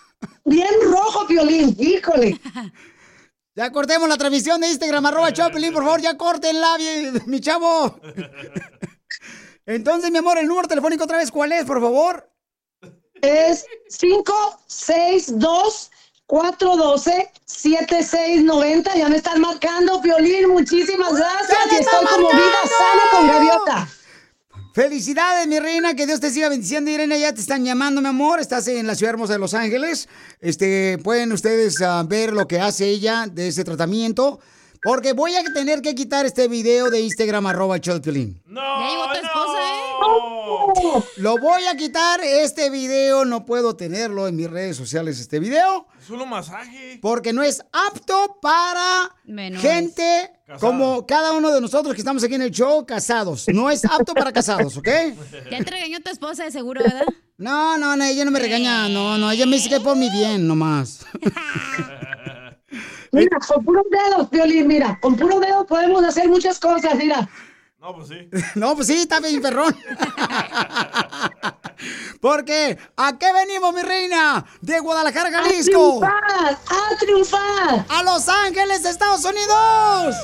[0.44, 2.40] Bien rojo, Piolín, híjole.
[3.54, 7.98] Ya cortemos la transmisión de Instagram, arroba Choplin, por favor, ya córtenla, mi, mi chavo.
[9.66, 12.30] Entonces, mi amor, el número telefónico otra vez, ¿cuál es, por favor?
[13.22, 13.64] Es
[13.98, 15.90] 562
[16.28, 18.94] 412-7690.
[18.96, 20.48] Ya me están marcando, Piolín.
[20.48, 21.50] Muchísimas gracias.
[21.50, 22.76] ¡Ya Y estoy está como vida marcando!
[22.78, 23.88] sana con gaviota.
[24.76, 26.90] Felicidades, mi reina, que Dios te siga bendiciendo.
[26.90, 28.40] Irene, ya te están llamando, mi amor.
[28.40, 30.06] Estás en la ciudad hermosa de Los Ángeles.
[30.38, 34.38] Este, pueden ustedes ah, ver lo que hace ella de ese tratamiento.
[34.82, 37.78] Porque voy a tener que quitar este video de Instagram, arroba.
[37.78, 39.75] Ya llegó tu esposa, ¿eh?
[41.16, 43.24] Lo voy a quitar, este video.
[43.24, 45.86] No puedo tenerlo en mis redes sociales, este video.
[45.98, 46.98] Es solo masaje.
[47.02, 49.62] Porque no es apto para Menores.
[49.62, 53.46] gente como cada uno de nosotros que estamos aquí en el show, casados.
[53.48, 54.88] No es apto para casados, ¿ok?
[55.50, 57.06] Ya te regañó tu esposa de seguro, ¿verdad?
[57.38, 59.96] No, no, no, ella no me regaña, no, no, ella me dice que es por
[59.96, 61.04] mi bien, nomás.
[63.12, 64.98] Mira, con puros dedos, Piolín, mira.
[65.00, 67.28] Con puros dedos podemos hacer muchas cosas, mira.
[67.86, 68.28] No, pues sí.
[68.56, 69.72] No, pues sí, está bien perrón.
[72.20, 74.44] Porque ¿a qué venimos, mi reina?
[74.60, 76.00] De Guadalajara, ¡A Jalisco.
[76.00, 76.58] triunfar!
[76.68, 77.86] ¡A triunfar!
[77.88, 80.16] ¡A Los Ángeles, Estados Unidos!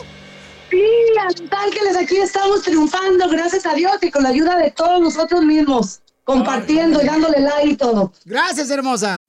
[0.70, 0.82] Sí,
[1.20, 5.00] a Los Ángeles, aquí estamos triunfando, gracias a Dios y con la ayuda de todos
[5.00, 8.12] nosotros mismos, compartiendo y dándole like y todo.
[8.24, 9.14] Gracias, hermosa.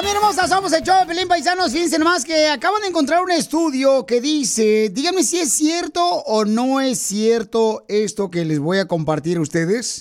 [0.00, 1.72] Familia hermosa, somos el show de Pelín Paisanos.
[1.72, 6.46] Fíjense nomás que acaban de encontrar un estudio que dice, díganme si es cierto o
[6.46, 10.00] no es cierto esto que les voy a compartir a ustedes.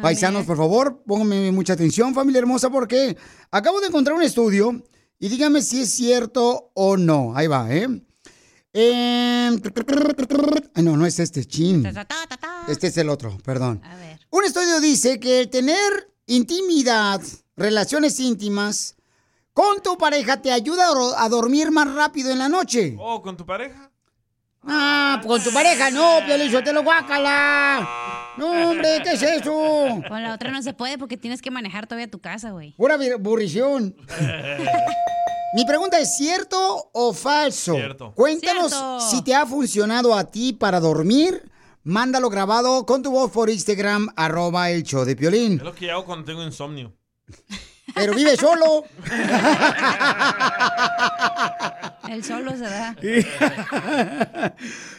[0.00, 3.16] Paisanos, por favor, pónganme mucha atención, familia hermosa, porque
[3.50, 4.80] acabo de encontrar un estudio
[5.18, 7.36] y díganme si es cierto o no.
[7.36, 7.88] Ahí va, ¿eh?
[8.72, 9.60] Em,
[10.72, 11.84] Ay, no, no es este, chin.
[12.68, 13.82] Este es el otro, perdón.
[14.30, 17.20] Un estudio dice que el tener intimidad,
[17.56, 18.94] relaciones íntimas
[19.52, 22.96] con tu pareja te ayuda a dormir más rápido en la noche.
[22.98, 23.90] Oh, ¿con tu pareja?
[24.64, 28.34] Ah, con tu pareja no, Piolín, te lo guácala.
[28.36, 29.52] No, hombre, ¿qué es eso?
[30.08, 32.72] Con la otra no se puede porque tienes que manejar todavía tu casa, güey.
[32.76, 33.96] Pura burrición.
[35.54, 37.74] Mi pregunta es, ¿cierto o falso?
[37.74, 38.14] Cierto.
[38.14, 39.00] Cuéntanos Cierto.
[39.00, 41.50] si te ha funcionado a ti para dormir.
[41.84, 45.54] Mándalo grabado con tu voz por Instagram, arroba el show de Piolín.
[45.54, 46.92] Es lo que hago cuando tengo insomnio.
[47.94, 48.84] Pero vive solo.
[52.08, 52.96] El solo se da.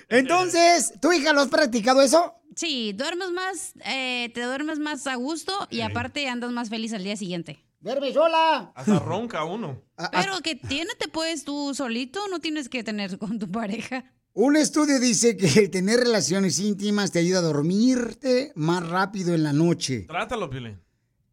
[0.09, 2.35] Entonces, ¿tu hija lo has practicado eso?
[2.55, 7.03] Sí, duermes más, eh, te duermes más a gusto y aparte andas más feliz al
[7.03, 7.63] día siguiente.
[7.79, 8.71] ¡Duerme sola!
[8.75, 9.81] Hasta ronca uno.
[10.11, 14.05] Pero que tiene, te puedes tú solito, no tienes que tener con tu pareja.
[14.35, 19.43] Un estudio dice que el tener relaciones íntimas te ayuda a dormirte más rápido en
[19.43, 20.05] la noche.
[20.07, 20.82] Trátalo, Piolín.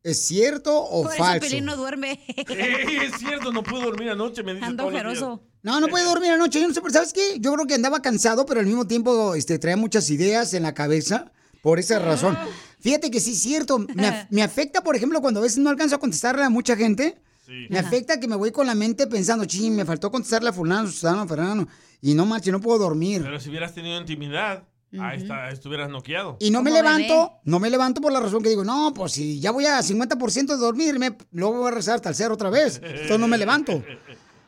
[0.03, 1.47] ¿Es cierto o Por eso falso?
[1.47, 2.21] Pelín no duerme.
[2.37, 5.43] Es cierto, no pude dormir anoche, me dice Ando ojeroso.
[5.63, 6.61] No, no puede dormir anoche.
[6.61, 7.39] Yo no sé, pero ¿sabes qué?
[7.39, 10.73] Yo creo que andaba cansado, pero al mismo tiempo este, traía muchas ideas en la
[10.75, 11.33] cabeza.
[11.63, 12.39] Por esa razón.
[12.81, 13.79] Fíjate que sí es cierto.
[13.79, 16.75] Me, af- me afecta, por ejemplo, cuando a veces no alcanzo a contestarle a mucha
[16.77, 17.21] gente.
[17.69, 17.89] Me Ajá.
[17.89, 21.27] afecta que me voy con la mente pensando, ching, me faltó contestarle a fulano, Susano,
[21.29, 21.69] Fernando.
[22.01, 23.21] Y no manches, no puedo dormir.
[23.23, 24.63] Pero si hubieras tenido intimidad,
[24.99, 26.37] ahí está, estuvieras noqueado.
[26.41, 29.41] Y no me levanto, no me levanto por la razón que digo, no, pues si
[29.41, 32.81] ya voy a 50% de dormirme, luego voy a rezar hasta el cero otra vez.
[32.83, 33.83] Entonces no me levanto.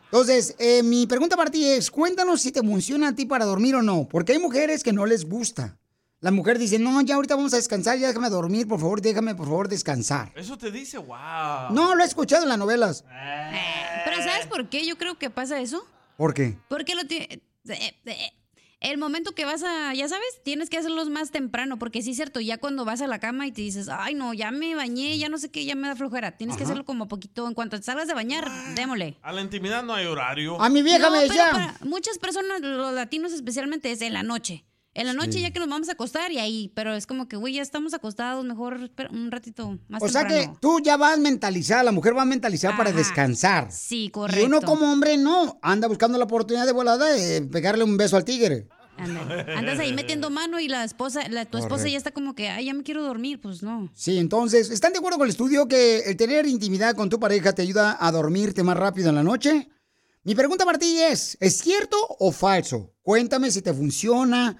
[0.04, 3.76] Entonces, eh, mi pregunta para ti es, cuéntanos si te funciona a ti para dormir
[3.76, 4.06] o no.
[4.08, 5.78] Porque hay mujeres que no les gusta.
[6.20, 9.34] La mujer dice, no, ya ahorita vamos a descansar, ya déjame dormir, por favor, déjame,
[9.34, 10.30] por favor, descansar.
[10.36, 11.72] Eso te dice, wow.
[11.72, 13.04] No, lo he escuchado en las novelas.
[14.04, 15.84] Pero ¿sabes por qué yo creo que pasa eso?
[16.16, 16.58] ¿Por qué?
[16.68, 17.42] Porque lo tiene...
[18.82, 22.16] El momento que vas a, ya sabes, tienes que hacerlos más temprano, porque sí es
[22.16, 25.16] cierto, ya cuando vas a la cama y te dices, ay no, ya me bañé,
[25.18, 26.36] ya no sé qué, ya me da flojera.
[26.36, 29.16] Tienes que hacerlo como poquito, en cuanto te salgas de bañar, démosle.
[29.22, 30.60] A la intimidad no hay horario.
[30.60, 31.76] A mi vieja No, me decía.
[31.84, 34.64] muchas personas, los latinos especialmente, es en la noche.
[34.94, 35.40] En la noche Sí.
[35.40, 37.94] ya que nos vamos a acostar y ahí, pero es como que, güey, ya estamos
[37.94, 42.24] acostados, mejor un ratito más O sea que tú ya vas mentalizada, la mujer va
[42.26, 43.72] mentalizada para descansar.
[43.72, 44.44] Sí, Y correcto.
[44.46, 48.24] uno como hombre no, anda buscando la oportunidad de volada de pegarle un beso al
[48.24, 48.68] tigre.
[48.98, 49.50] Ándale.
[49.54, 51.92] Andas ahí metiendo mano y la esposa, la, tu esposa Correcto.
[51.92, 53.90] ya está como que, ay, ya me quiero dormir, pues no.
[53.94, 57.54] Sí, entonces, ¿están de acuerdo con el estudio que el tener intimidad con tu pareja
[57.54, 59.70] te ayuda a dormirte más rápido en la noche?
[60.24, 62.92] Mi pregunta para ti es, ¿es cierto o falso?
[63.00, 64.56] Cuéntame si te funciona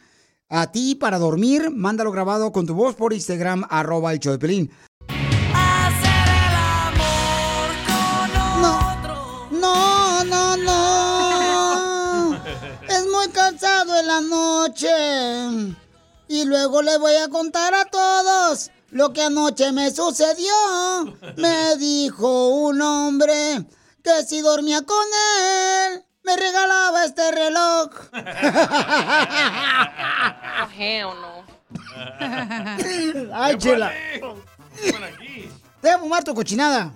[0.52, 1.70] a ti para dormir.
[1.70, 4.70] Mándalo grabado con tu voz por Instagram, arroba el show de Pelín.
[8.60, 12.34] No, no, no, no.
[12.88, 15.76] Es muy cansado en la noche.
[16.28, 20.52] Y luego le voy a contar a todos lo que anoche me sucedió.
[21.36, 23.64] Me dijo un hombre
[24.02, 25.06] que si dormía con
[25.94, 27.90] él, me regalaba este reloj.
[30.76, 31.44] Hell no.
[33.34, 33.92] Ay, chela.
[35.80, 36.94] Te voy a fumar tu cochinada.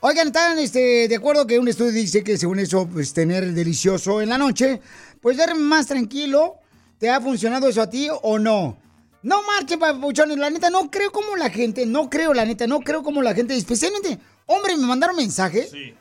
[0.00, 3.54] Oigan, están este, de acuerdo que un estudio dice que según eso, pues tener el
[3.54, 4.80] delicioso en la noche,
[5.20, 6.56] pues duerme más tranquilo.
[6.98, 8.76] ¿Te ha funcionado eso a ti o no?
[9.22, 10.36] No marche, papuchones.
[10.36, 13.34] La neta, no creo como la gente, no creo, la neta, no creo como la
[13.34, 15.94] gente, especialmente, hombre, me mandaron mensaje.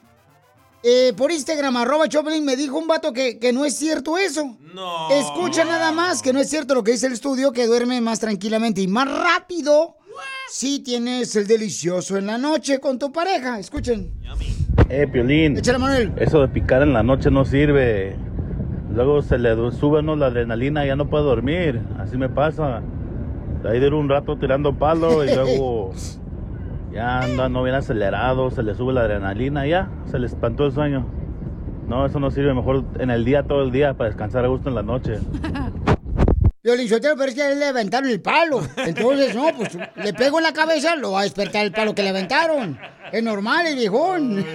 [0.84, 4.58] Eh, por Instagram, arroba Choplin, me dijo un vato que, que no es cierto eso.
[4.74, 5.10] No.
[5.12, 8.20] Escucha nada más que no es cierto lo que dice el estudio, que duerme más
[8.20, 9.96] tranquilamente y más rápido
[10.50, 13.60] si tienes el delicioso en la noche con tu pareja.
[13.60, 14.12] Escuchen.
[14.90, 15.58] Eh, Piolín.
[15.58, 16.12] Échale, Manuel.
[16.18, 18.16] Eso de picar en la noche no sirve.
[18.94, 21.82] Luego se le sube a uno la adrenalina y ya no puede dormir.
[21.98, 22.82] Así me pasa.
[23.64, 25.94] De ahí dura un rato tirando palo y luego
[26.94, 30.72] ya anda no bien acelerado, se le sube la adrenalina ya, se le espantó el
[30.72, 31.06] sueño.
[31.88, 32.54] No, eso no sirve.
[32.54, 35.20] Mejor en el día, todo el día, para descansar a gusto en la noche.
[36.64, 38.62] Violín Sotelo, pero es que le aventaron el palo.
[38.78, 42.04] Entonces, no, pues le pego en la cabeza, lo va a despertar el palo que
[42.04, 42.80] le aventaron.
[43.12, 44.46] Es normal, el viejón.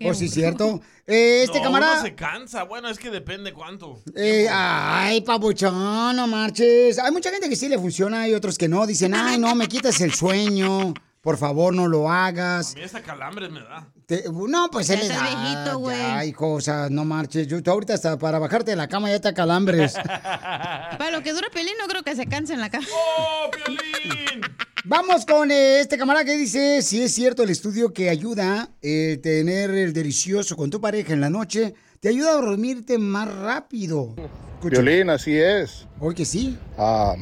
[0.00, 0.80] Pues sí, cierto.
[1.06, 1.94] Eh, este No, camarada.
[1.94, 2.62] uno se cansa.
[2.64, 4.00] Bueno, es que depende cuánto.
[4.16, 6.98] Eh, ay, papuchón, no marches.
[6.98, 8.86] Hay mucha gente que sí le funciona y otros que no.
[8.86, 10.94] Dicen, ay, no, me quitas el sueño.
[11.20, 12.72] Por favor, no lo hagas.
[12.72, 13.86] A mí esta calambre me da.
[14.06, 15.98] Te- no, pues él da, viejito, güey.
[15.98, 17.46] ya Hay cosas, no marches.
[17.46, 19.94] Yo tú ahorita hasta para bajarte de la cama ya te calambres.
[20.02, 22.86] Para lo que dura Pelín, no creo que se canse en la cama.
[23.18, 23.50] ¡Oh,
[24.84, 29.20] Vamos con eh, este camarada que dice si es cierto el estudio que ayuda eh,
[29.22, 34.14] tener el delicioso con tu pareja en la noche, te ayuda a dormirte más rápido.
[34.16, 34.80] Escucha.
[34.80, 35.86] Violín, así es.
[35.98, 36.58] Hoy que sí.
[36.78, 37.14] Ah,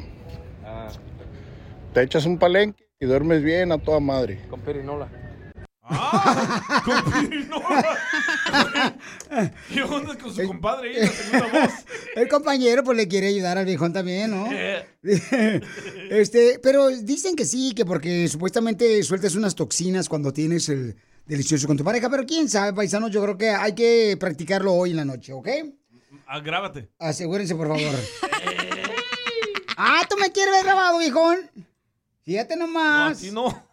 [1.92, 4.40] te echas un palenque y duermes bien a toda madre.
[4.50, 5.08] Con perinola.
[9.72, 11.72] ¿Qué onda con su compadre ahí, la segunda voz?
[12.14, 14.48] El compañero pues le quiere ayudar al viejón también, ¿no?
[16.10, 20.96] este, pero dicen que sí, que porque supuestamente sueltas unas toxinas cuando tienes el
[21.26, 24.90] delicioso con tu pareja, pero quién sabe, paisanos, yo creo que hay que practicarlo hoy
[24.90, 25.48] en la noche, ¿ok?
[26.26, 26.88] Ah, grábate.
[26.98, 27.94] Asegúrense, por favor.
[29.76, 31.50] ah, ¿tú me quieres ver grabado, viejón?
[32.28, 33.12] Fíjate nomás.
[33.16, 33.64] así no.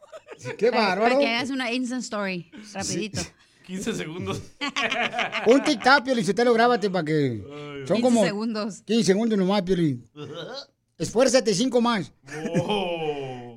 [0.58, 1.02] Qué bárbaro.
[1.02, 3.20] Para que hagas una instant story, rapidito.
[3.68, 4.42] 15 segundos.
[5.48, 7.44] Un tic-tac, Piolín, lo grábate para que...
[7.86, 8.24] Son 15 como...
[8.24, 8.82] segundos.
[8.84, 10.10] 15 segundos nomás, Piolín.
[10.98, 12.14] Esfuérzate cinco más.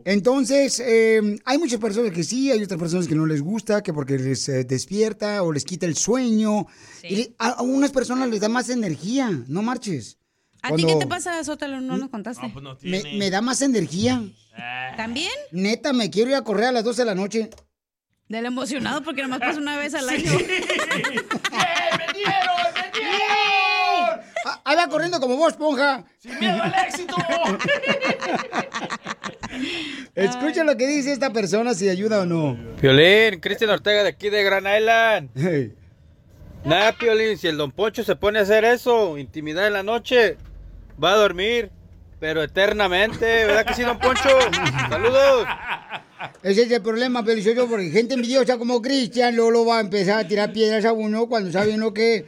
[0.05, 3.93] Entonces, eh, hay muchas personas que sí, hay otras personas que no les gusta, que
[3.93, 6.67] porque les eh, despierta o les quita el sueño.
[7.05, 10.19] Y le- a, a unas personas les da más energía, no marches.
[10.63, 11.81] ¿A ti qué te pasa, Sótalo?
[11.81, 12.53] No nos contaste.
[12.83, 14.25] Me, me da más energía.
[14.97, 15.33] ¿También?
[15.53, 17.51] Neta, me quiero ir a correr a las 12 de la noche.
[18.29, 20.33] Del emocionado porque nomás pasa una vez al año.
[24.45, 26.05] Ah, Ahí va corriendo como vos, esponja.
[26.19, 27.17] ¡Sin miedo al éxito!
[30.15, 32.57] Escucha lo que dice esta persona, si ayuda o no.
[32.81, 35.75] Piolín, Cristian Ortega de aquí de Gran Island.
[36.65, 40.37] Nada, Piolín, si el Don Poncho se pone a hacer eso, intimidad en la noche,
[41.03, 41.71] va a dormir,
[42.19, 44.29] pero eternamente, ¿verdad que sí, Don Poncho?
[44.89, 45.47] Saludos.
[46.43, 50.29] Ese es el problema, Pelichocho, porque gente envidiosa como Cristian Lolo va a empezar a
[50.29, 52.27] tirar piedras a uno cuando sabe uno que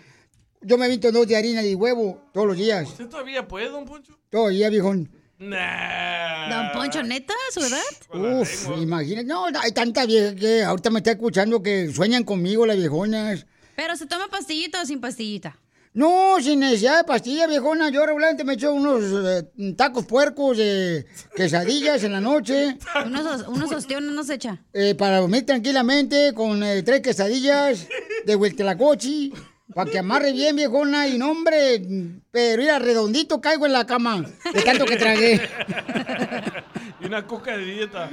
[0.62, 2.88] yo me visto dos de harina y huevo todos los días.
[2.88, 4.16] ¿Usted todavía puede, don Poncho?
[4.50, 5.10] Día, viejón.
[5.38, 6.48] Nah.
[6.50, 7.34] Don Poncho, ¿neta?
[7.50, 8.40] ¿Su edad?
[8.40, 9.26] Uf, imagínate.
[9.26, 13.46] No, hay tanta vieja que ahorita me está escuchando que sueñan conmigo las viejonas.
[13.74, 15.56] ¿Pero se toma pastillita o sin pastillita?
[15.92, 17.90] No, sin necesidad de pastilla, viejona.
[17.90, 22.78] Yo regularmente me echo unos eh, tacos puercos de quesadillas en la noche.
[23.06, 24.62] Unos, os- unos ostiones no se echa.
[24.72, 27.88] eh, para dormir tranquilamente con eh, tres quesadillas
[28.24, 29.32] de hueltelacochi.
[29.74, 31.08] Para que amarre bien, viejona.
[31.08, 31.82] Y no, hombre,
[32.30, 34.24] pero ir redondito caigo en la cama.
[34.54, 35.40] De tanto que tragué.
[37.02, 38.10] Y una coca de dieta.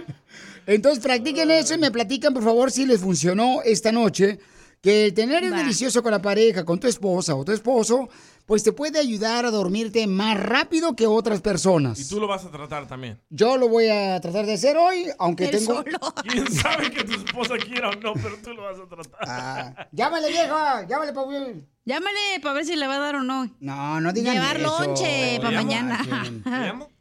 [0.65, 4.39] Entonces practiquen eso y me platican, por favor, si les funcionó esta noche.
[4.81, 8.09] Que el tener el delicioso con la pareja, con tu esposa o tu esposo,
[8.45, 11.99] pues te puede ayudar a dormirte más rápido que otras personas.
[11.99, 13.19] Y tú lo vas a tratar también.
[13.29, 15.83] Yo lo voy a tratar de hacer hoy, aunque Él tengo...
[15.83, 15.99] solo.
[16.23, 19.19] ¿Quién sabe que tu esposa quiera o no, pero tú lo vas a tratar?
[19.27, 21.67] Ah, Llámale, vieja, llámale, Paul.
[21.87, 23.49] Llámale para ver si le va a dar o no.
[23.61, 24.67] No, no digan Llevar eso.
[24.85, 26.03] lonche para mañana.
[26.09, 26.43] marchen.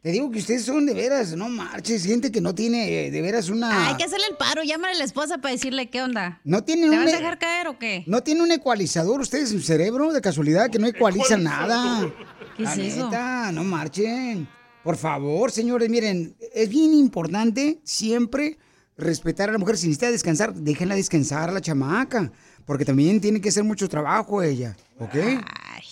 [0.01, 3.21] Te digo que ustedes son de veras, no marches, gente que no tiene eh, de
[3.21, 3.89] veras una...
[3.89, 4.63] Hay que hacerle el paro.
[4.63, 6.39] Llámale a la esposa para decirle qué onda.
[6.45, 7.03] No tienen ¿Te un...
[7.03, 8.05] vas a dejar caer o qué?
[8.07, 12.09] ¿No tiene un ecualizador ustedes en su cerebro de casualidad que no ecualiza nada?
[12.55, 13.05] ¿Qué La es eso?
[13.07, 14.47] neta, no marchen.
[14.85, 18.57] Por favor, señores, miren, es bien importante siempre
[18.97, 19.75] respetar a la mujer.
[19.75, 22.31] Si necesita descansar, déjenla descansar a la chamaca.
[22.67, 25.15] Porque también tiene que hacer mucho trabajo ella, ¿ok?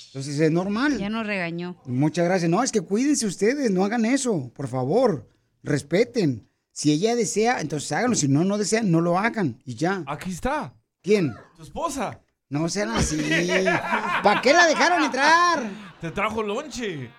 [0.08, 0.98] Entonces es normal.
[0.98, 1.78] Ya nos regañó.
[1.86, 2.52] Muchas gracias.
[2.52, 5.26] No, es que cuídense ustedes, no hagan eso, por favor.
[5.64, 6.50] Respeten.
[6.74, 8.18] Si ella desea, entonces háganlo.
[8.18, 9.58] Si no, no desea, no lo hagan.
[9.64, 10.04] Y ya.
[10.06, 10.74] Aquí está.
[11.02, 11.34] ¿Quién?
[11.56, 12.20] Tu esposa.
[12.50, 13.18] No sean así.
[14.22, 15.64] ¿Para qué la dejaron entrar?
[16.02, 17.10] Te trajo lonche.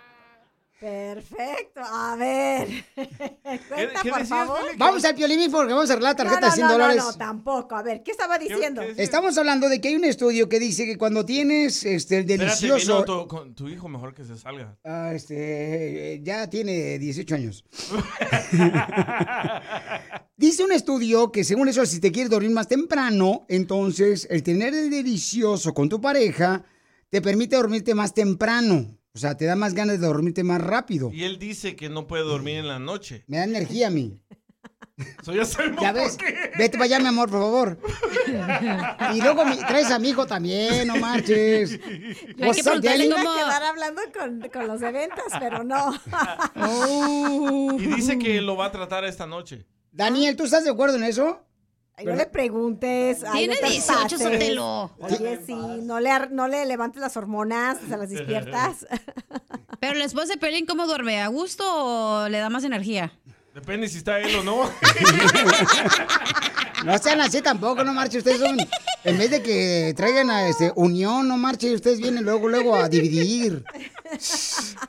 [0.79, 1.81] Perfecto.
[1.81, 2.69] A ver.
[2.95, 4.61] Cuenta, qué por decías, favor.
[4.77, 7.03] Vamos al Piolín porque vamos a arreglar la tarjeta no, de 100 no, no, dólares.
[7.03, 7.75] No, tampoco.
[7.77, 8.83] A ver, ¿qué estaba diciendo?
[8.83, 12.45] Estamos hablando de que hay un estudio que dice que cuando tienes este, el Espérate,
[12.45, 13.05] delicioso...
[13.05, 14.77] vino tu, con tu hijo mejor que se salga.
[14.85, 17.65] Ah, este, ya tiene 18 años.
[20.37, 24.75] Dice un estudio que según eso, si te quieres dormir más temprano, entonces el tener
[24.75, 26.63] el delicioso con tu pareja
[27.09, 28.99] te permite dormirte más temprano.
[29.17, 31.11] O sea, te da más ganas de dormirte más rápido.
[31.11, 33.25] Y él dice que no puede dormir en la noche.
[33.29, 34.21] Me da energía a mí.
[35.23, 36.53] So ya sabemos Ya por ves, qué.
[36.57, 37.79] vete para allá, mi amor, por favor.
[39.15, 41.79] Y luego mi- traes a mi hijo también, no marches.
[42.39, 43.05] Daddy?
[43.05, 45.93] Iba a quedar hablando con, con los de ventas, pero no.
[47.79, 49.67] Y dice que lo va a tratar esta noche.
[49.93, 51.46] Daniel, ¿tú estás de acuerdo en eso?
[52.05, 53.25] No le preguntes.
[53.33, 54.21] Tiene no te 18, pases.
[54.21, 54.91] Sotelo.
[55.01, 58.87] Oye, sí, no le, ar- no le levantes las hormonas, se las despiertas.
[59.81, 61.21] Pero la esposa de Pelín, ¿cómo duerme?
[61.23, 63.13] ¿A gusto o le da más energía?
[63.57, 64.71] Depende si está él o no.
[66.85, 68.19] No sean así tampoco, no marchen.
[68.19, 68.59] Ustedes son,
[69.03, 71.75] en vez de que traigan a este, unión, no marchen.
[71.75, 73.65] Ustedes vienen luego, luego a dividir.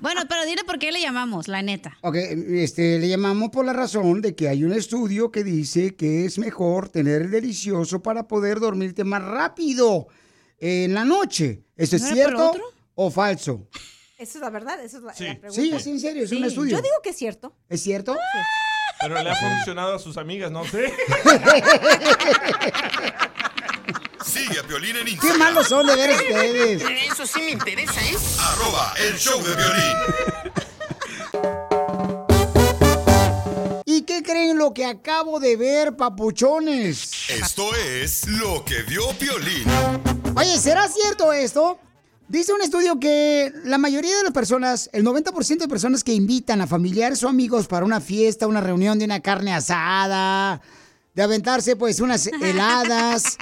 [0.02, 1.98] Bueno, pero dile por qué le llamamos, la neta.
[2.02, 6.26] Ok, este, le llamamos por la razón de que hay un estudio que dice que
[6.26, 10.08] es mejor tener el delicioso para poder dormirte más rápido
[10.60, 11.64] en la noche.
[11.78, 12.64] ¿Eso es ¿No por cierto otro?
[12.96, 13.70] o falso?
[14.18, 15.26] Eso es la verdad, eso es la, Sí.
[15.26, 15.62] la pregunta.
[15.62, 16.78] Sí, es en serio, es un estudio.
[16.78, 17.56] Yo digo que es cierto.
[17.70, 18.18] ¿Es cierto?
[19.00, 20.92] Pero le ha funcionado a sus amigas, no sé.
[24.26, 25.40] Sigue a Piolín en Qué Instagram.
[25.40, 26.82] malos son de ver ustedes.
[27.12, 28.16] Eso sí me interesa, ¿eh?
[28.40, 29.98] Arroba el show de violín.
[33.86, 37.30] ¿Y qué creen lo que acabo de ver, papuchones?
[37.30, 39.66] Esto es lo que vio Piolín.
[40.36, 41.80] Oye, ¿será cierto esto?
[42.30, 46.60] Dice un estudio que la mayoría de las personas, el 90% de personas que invitan
[46.60, 50.62] a familiares o amigos para una fiesta, una reunión de una carne asada,
[51.16, 53.38] de aventarse pues unas heladas,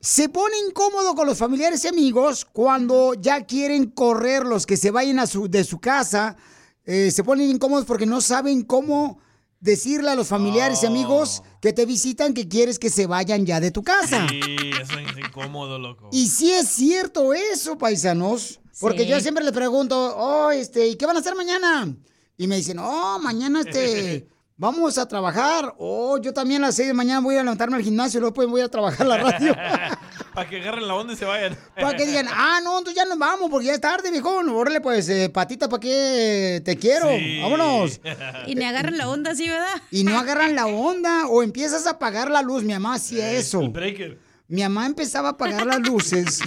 [0.00, 5.18] se pone incómodo con los familiares y amigos cuando ya quieren correrlos, que se vayan
[5.18, 6.36] a su, de su casa,
[6.84, 9.18] eh, se ponen incómodos porque no saben cómo
[9.60, 13.60] decirle a los familiares y amigos que te visitan que quieres que se vayan ya
[13.60, 14.26] de tu casa.
[14.28, 14.40] Sí,
[14.80, 16.08] eso es incómodo, loco.
[16.12, 18.60] Y sí es cierto eso, paisanos.
[18.80, 19.08] Porque Sí.
[19.08, 21.92] yo siempre les pregunto, oh, este, ¿y qué van a hacer mañana?
[22.36, 25.74] Y me dicen, oh, mañana, este, vamos a trabajar.
[25.78, 28.34] Oh, yo también a las seis de mañana voy a levantarme al gimnasio y luego
[28.34, 29.56] pues voy a trabajar la radio.
[30.34, 31.56] Para que agarren la onda y se vayan.
[31.74, 34.48] Para que digan, ah, no, entonces ya nos vamos porque ya es tarde, viejón.
[34.48, 37.08] Órale, pues, eh, patita, ¿para qué te quiero?
[37.10, 37.40] Sí.
[37.42, 38.00] Vámonos.
[38.46, 39.82] Y me agarran la onda así, ¿verdad?
[39.90, 42.62] Y no agarran la onda o empiezas a apagar la luz.
[42.62, 43.60] Mi mamá hacía eso.
[43.60, 44.28] El breaker.
[44.50, 46.40] Mi mamá empezaba a apagar las luces.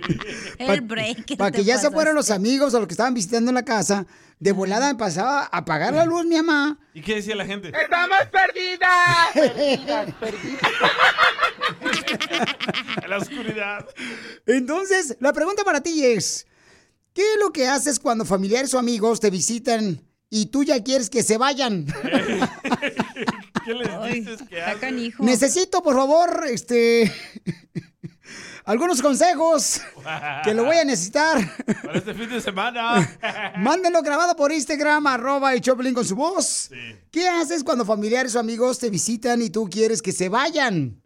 [0.58, 1.36] El break.
[1.36, 4.06] Para que ya se fueran los amigos o los que estaban visitando la casa.
[4.38, 6.78] De volada empezaba a apagar la luz, mi mamá.
[6.94, 7.68] ¿Y qué decía la gente?
[7.68, 9.32] ¡Estamos perdidas!
[9.34, 11.49] Perdidas, En
[13.08, 13.86] la oscuridad.
[14.46, 16.46] Entonces, la pregunta para ti es,
[17.12, 21.10] ¿qué es lo que haces cuando familiares o amigos te visitan y tú ya quieres
[21.10, 21.86] que se vayan?
[23.64, 25.12] ¿Qué les dices que hacen?
[25.18, 27.12] Necesito, por favor, este...
[28.64, 29.80] algunos consejos
[30.44, 31.38] que lo voy a necesitar.
[31.82, 33.18] Para este fin de semana.
[33.58, 36.70] Mándenlo grabado por Instagram, arroba y Choplin con su voz.
[37.10, 40.99] ¿Qué haces cuando familiares o amigos te visitan y tú quieres que se vayan?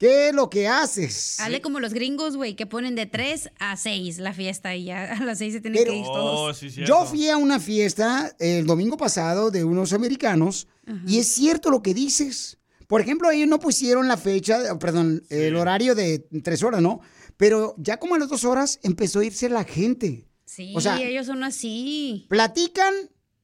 [0.00, 1.38] ¿Qué es lo que haces?
[1.40, 5.12] Hable como los gringos, güey, que ponen de 3 a 6 la fiesta y ya
[5.20, 6.60] a las 6 se tienen Pero- que ir Oh, todos.
[6.60, 10.66] Yo fui a una fiesta el domingo pasado de unos americanos
[11.06, 12.56] y es cierto lo que dices.
[12.88, 17.00] Por ejemplo, ellos no pusieron la fecha, perdón, el horario de tres horas, ¿no?
[17.36, 20.26] Pero ya como a las dos horas empezó a irse la gente.
[20.46, 22.26] Sí, O sea, ellos son así.
[22.30, 22.92] platican,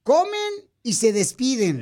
[0.03, 0.31] comen
[0.83, 1.81] y se despiden.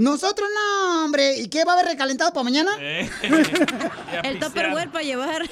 [0.00, 1.36] Nosotros no, hombre.
[1.36, 2.70] ¿Y qué va a haber recalentado para mañana?
[2.80, 5.42] El Tupperware para llevar.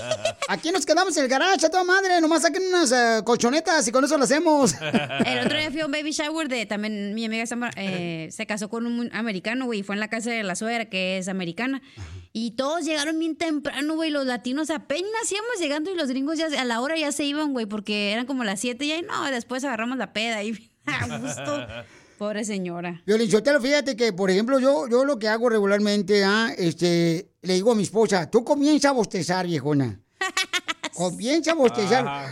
[0.48, 2.18] Aquí nos quedamos en el garage, a toda madre.
[2.22, 4.74] Nomás saquen unas eh, colchonetas y con eso lo hacemos.
[5.26, 7.44] El otro día fui a un baby shower de también mi amiga
[7.76, 10.86] eh, se casó con un americano, güey, y fue en la casa de la suegra
[10.86, 11.82] que es americana.
[12.32, 16.46] Y todos llegaron bien temprano, güey, los latinos apenas íbamos llegando y los gringos ya
[16.46, 19.30] a la hora ya se iban, güey, porque eran como las 7 y ahí no,
[19.30, 21.66] después agarramos la peda y a gusto.
[22.18, 23.00] Pobre señora.
[23.06, 27.54] Violín Sotelo, fíjate que, por ejemplo, yo, yo lo que hago regularmente, ah, este, le
[27.54, 30.00] digo a mi esposa, tú comienza a bostezar, viejona.
[30.94, 32.26] comienza a bostezar.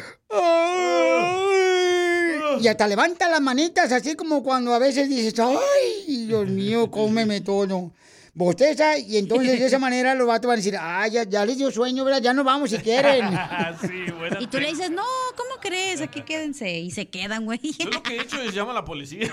[2.61, 7.41] Y hasta levanta las manitas, así como cuando a veces dices, ay, Dios mío, cómeme
[7.41, 7.93] todo.
[8.37, 11.57] Bosteza, y entonces de esa manera los vatos van a decir, ay, ya, ya les
[11.57, 12.21] dio sueño, ¿verdad?
[12.21, 13.31] Ya nos vamos si quieren.
[13.81, 16.03] sí, buena Y tú le dices, no, ¿cómo crees?
[16.03, 16.81] Aquí quédense.
[16.81, 17.61] Y se quedan, güey.
[17.79, 19.33] Yo lo que he hecho es llama a la policía.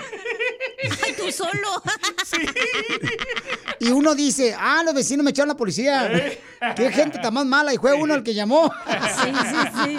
[1.04, 1.82] Ay, tú solo.
[3.80, 6.10] Y uno dice, ah, los vecinos me echaron la policía.
[6.76, 7.74] Qué gente tan más mala.
[7.74, 8.72] Y fue uno el que llamó.
[8.86, 9.98] Sí, sí, sí.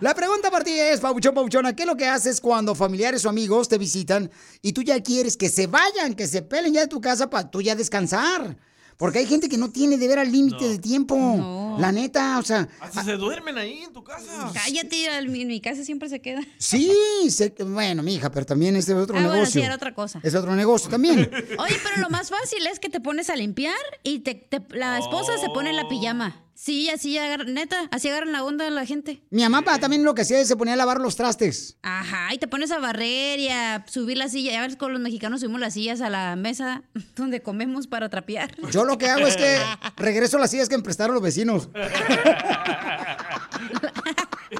[0.00, 3.28] La pregunta para ti es, Pabuchón, Pabuchona, ¿qué es lo que haces cuando familiares o
[3.28, 4.30] amigos te visitan
[4.62, 7.50] y tú ya quieres que se vayan, que se pelen ya de tu casa para
[7.50, 8.56] tú ya descansar?
[9.00, 11.76] Porque hay gente que no tiene de ver al límite de tiempo.
[11.80, 14.50] La neta, o sea, Hasta se duermen ahí en tu casa.
[14.52, 16.42] Cállate, en mi casa siempre se queda.
[16.58, 16.92] sí,
[17.30, 19.60] sé que- bueno, mija, pero también este es otro Ah, bueno, negocio.
[19.62, 20.20] sí, era otra cosa.
[20.22, 21.18] Es otro negocio también.
[21.58, 24.98] Oye, pero lo más fácil es que te pones a limpiar y te, te- la
[24.98, 26.44] esposa se pone en la pijama.
[26.62, 29.22] Sí, así agarran, neta, así agarran la onda de la gente.
[29.30, 31.78] Mi mamá pa, también lo que hacía es se ponía a lavar los trastes.
[31.80, 34.52] Ajá, y te pones a barrer y a subir la silla.
[34.52, 36.82] Ya ves, con los mexicanos subimos las sillas a la mesa
[37.16, 38.54] donde comemos para trapear.
[38.72, 39.58] Yo lo que hago es que
[39.96, 41.70] regreso las sillas que me prestaron los vecinos.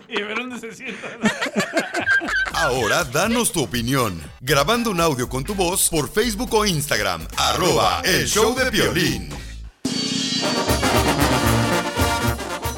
[0.08, 1.20] y a ver dónde se sientan.
[2.54, 4.22] Ahora danos tu opinión.
[4.40, 7.28] Grabando un audio con tu voz por Facebook o Instagram.
[7.36, 9.39] Arroba el show de violín.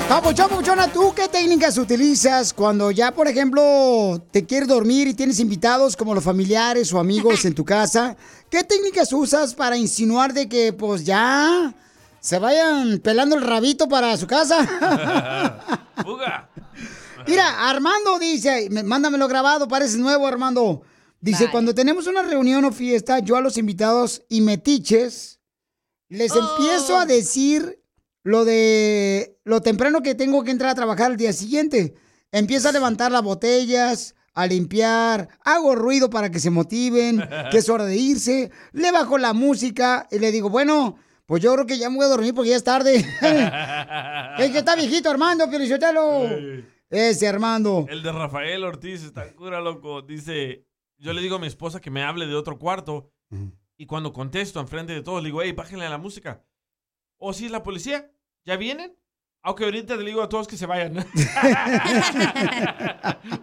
[0.08, 5.40] Papuchón, Papuchona, ¿tú qué técnicas utilizas cuando ya, por ejemplo, te quieres dormir y tienes
[5.40, 8.14] invitados como los familiares o amigos en tu casa?
[8.50, 11.74] ¿Qué técnicas usas para insinuar de que, pues, ya
[12.20, 14.66] se vayan pelando el rabito para su casa?
[16.04, 16.50] Fuga.
[17.26, 20.82] Mira, Armando dice, me- mándamelo grabado, pareces nuevo, Armando.
[21.20, 25.38] Dice, cuando tenemos una reunión o fiesta, yo a los invitados y metiches,
[26.08, 27.78] les empiezo a decir
[28.22, 31.94] lo de lo temprano que tengo que entrar a trabajar al día siguiente.
[32.30, 37.68] Empiezo a levantar las botellas, a limpiar, hago ruido para que se motiven, que es
[37.68, 40.96] hora de irse, le bajo la música y le digo, bueno,
[41.26, 42.96] pues yo creo que ya me voy a dormir porque ya es tarde.
[44.38, 46.28] El que está viejito, Armando, Piolichotelo.
[46.90, 47.86] Ese Armando.
[47.88, 50.02] El de Rafael Ortiz está cura, loco.
[50.02, 50.66] Dice,
[50.98, 53.10] yo le digo a mi esposa que me hable de otro cuarto
[53.76, 56.44] y cuando contesto enfrente de todos, le digo, hey, bájenle a la música.
[57.24, 58.10] ¿O si es la policía?
[58.44, 58.96] ¿Ya vienen?
[59.44, 60.94] Aunque ahorita le digo a todos que se vayan.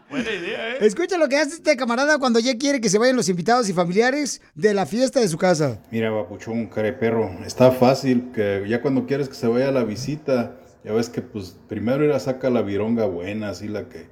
[0.10, 0.78] Buena idea, ¿eh?
[0.82, 3.74] Escucha lo que hace este camarada cuando ya quiere que se vayan los invitados y
[3.74, 5.82] familiares de la fiesta de su casa.
[5.92, 10.58] Mira, papuchón, careperro, está fácil que ya cuando quieres que se vaya a la visita,
[10.84, 14.08] ya ves que pues primero ir a sacar la vironga buena, así la que,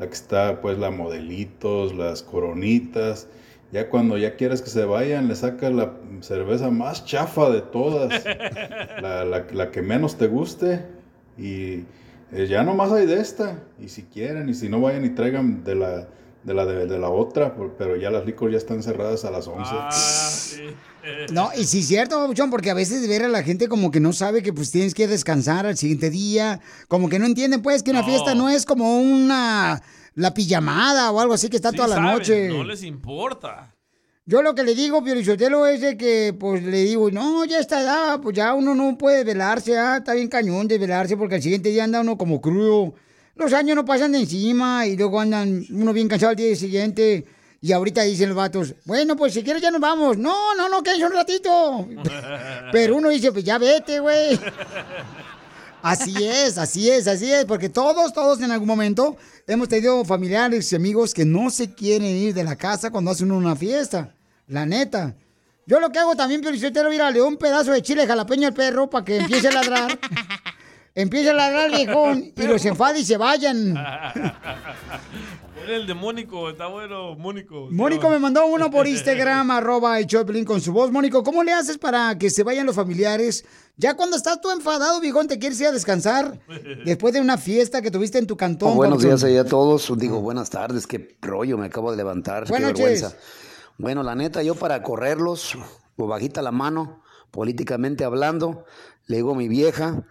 [0.00, 3.28] la que está, pues la modelitos, las coronitas.
[3.72, 8.22] Ya cuando ya quieres que se vayan, le sacas la cerveza más chafa de todas,
[9.02, 10.84] la, la- la que menos te guste
[11.38, 11.84] y
[12.32, 13.58] eh, ya nomás hay de esta.
[13.80, 16.08] Y si quieren, y si no vayan y traigan de la
[16.44, 19.46] de la, de, de la otra, pero ya las licor ya están cerradas a las
[19.46, 19.70] 11.
[21.32, 23.90] No, y sí es cierto, Babuchón, porque a veces de ver a la gente como
[23.90, 27.60] que no sabe que pues tienes que descansar al siguiente día, como que no entienden
[27.60, 28.06] pues que una No.
[28.06, 29.82] fiesta no es como una
[30.14, 32.48] la pijamada o algo así que está Sí toda la saben, noche.
[32.48, 33.74] No les importa.
[34.24, 37.82] Yo lo que le digo, Piorichotelo, es de que, pues, le digo, no, ya está
[37.82, 41.42] edad, pues ya uno no puede velarse, ah, está bien cañón de velarse, porque al
[41.42, 42.94] siguiente día anda uno como crudo.
[43.34, 47.26] Los años no pasan de encima y luego andan uno bien cansado al día siguiente.
[47.60, 50.18] Y ahorita dicen los vatos, bueno, pues si quieres ya nos vamos.
[50.18, 51.88] No, no, no, quédense un ratito.
[52.72, 54.38] Pero uno dice, pues ya vete, güey.
[55.82, 59.16] Así es, así es, así es, porque todos, todos en algún momento
[59.48, 63.32] hemos tenido familiares y amigos que no se quieren ir de la casa cuando hacen
[63.32, 64.14] una fiesta.
[64.46, 65.16] La neta.
[65.66, 68.48] Yo lo que hago también, pero si te lo ir un pedazo de chile jalapeño
[68.48, 69.98] al perro para que empiece a ladrar.
[70.94, 73.76] empiece a ladrar el viejón y los enfade y se vayan.
[75.64, 77.68] Era el de Mónico, está bueno, Mónico.
[77.70, 80.90] Mónico me mandó uno por Instagram, arroba el Choplin con su voz.
[80.90, 83.44] Mónico, ¿cómo le haces para que se vayan los familiares?
[83.76, 86.40] Ya cuando estás tú enfadado, viejón, te quieres ir a descansar
[86.84, 88.72] después de una fiesta que tuviste en tu cantón.
[88.72, 89.96] Oh, buenos días ahí a todos.
[89.96, 90.86] Digo, buenas tardes.
[90.86, 92.48] Qué rollo, me acabo de levantar.
[92.48, 93.16] Buenas qué vergüenza.
[93.78, 95.56] Bueno, la neta, yo para correrlos,
[95.96, 98.64] o bajita la mano, políticamente hablando,
[99.06, 100.04] le digo a mi vieja,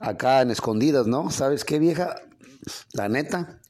[0.00, 1.30] acá en escondidas, ¿no?
[1.30, 2.16] ¿Sabes qué, vieja?
[2.92, 3.60] La neta,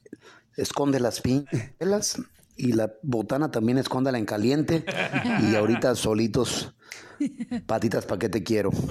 [0.57, 2.21] esconde las pinchelas
[2.55, 4.85] y la botana también escóndala en caliente.
[5.41, 6.73] Y ahorita solitos,
[7.67, 8.71] patitas, ¿pa' qué te quiero?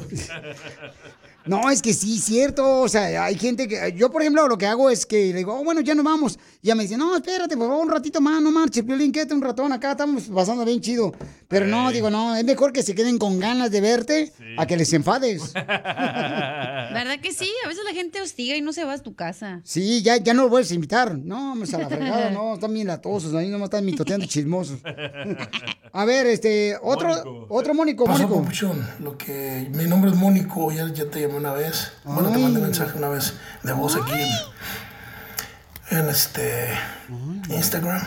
[1.46, 2.80] No, es que sí, cierto.
[2.80, 3.94] O sea, hay gente que.
[3.96, 6.38] Yo, por ejemplo, lo que hago es que le digo, oh, bueno, ya nos vamos.
[6.62, 9.34] Y ella me dice, no, espérate, por favor, un ratito más, no marches, Piolín, quédate
[9.34, 11.12] un ratón acá, estamos pasando bien chido.
[11.48, 14.76] Pero no, digo, no, es mejor que se queden con ganas de verte a que
[14.76, 15.52] les enfades.
[15.54, 17.50] ¿Verdad que sí?
[17.64, 19.60] A veces la gente hostiga y no se va a tu casa.
[19.64, 21.16] Sí, ya, ya no lo vuelves a invitar.
[21.16, 24.80] No, vamos a la fregada, no, están bien latosos, ahí nomás están mitoteando chismosos.
[25.92, 28.42] A ver, este, otro, otro Mónico, Pasó, Mónico.
[28.42, 31.92] papuchón, lo que mi nombre es Mónico, ya, ya te llamé una vez.
[32.04, 34.12] Bueno, te mandé mensaje una vez de voz aquí
[35.90, 36.68] en, en este
[37.48, 38.02] Instagram.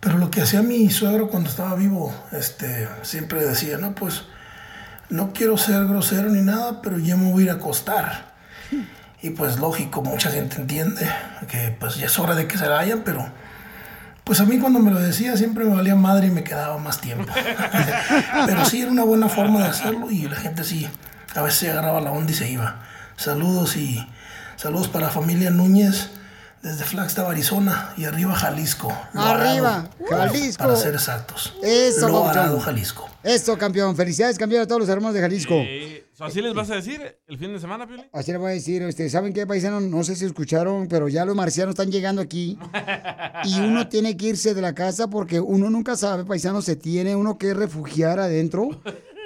[0.00, 4.24] Pero lo que hacía mi suegro cuando estaba vivo, este, siempre decía, no, pues,
[5.08, 8.34] no quiero ser grosero ni nada, pero ya me voy a ir a acostar.
[9.22, 11.08] Y pues lógico, mucha gente entiende
[11.48, 13.26] que pues ya es hora de que se vayan, pero
[14.22, 17.00] pues a mí cuando me lo decía siempre me valía madre y me quedaba más
[17.00, 17.32] tiempo.
[18.46, 20.88] Pero sí era una buena forma de hacerlo y la gente sí,
[21.34, 22.82] a veces se agarraba la onda y se iba.
[23.16, 24.04] Saludos y
[24.56, 26.10] saludos para la familia Núñez
[26.64, 28.90] desde Flagstaff, Arizona y arriba Jalisco.
[29.12, 30.64] Arriba, Arado, Jalisco.
[30.64, 31.54] Para ser exactos.
[31.62, 32.38] Eso, Lo papuchón.
[32.38, 33.10] Arado, Jalisco.
[33.22, 33.94] Eso, campeón.
[33.94, 35.54] Felicidades, campeón, a todos los hermanos de Jalisco.
[35.56, 38.06] Eh, ¿so ¿Así les vas a decir el fin de semana, Piolín?
[38.12, 39.82] Así le voy a decir, este, ¿saben qué, paisanos?
[39.82, 42.58] No sé si escucharon, pero ya los marcianos están llegando aquí.
[43.46, 47.14] Y uno tiene que irse de la casa porque uno nunca sabe, paisanos, se tiene
[47.14, 48.70] uno que refugiar adentro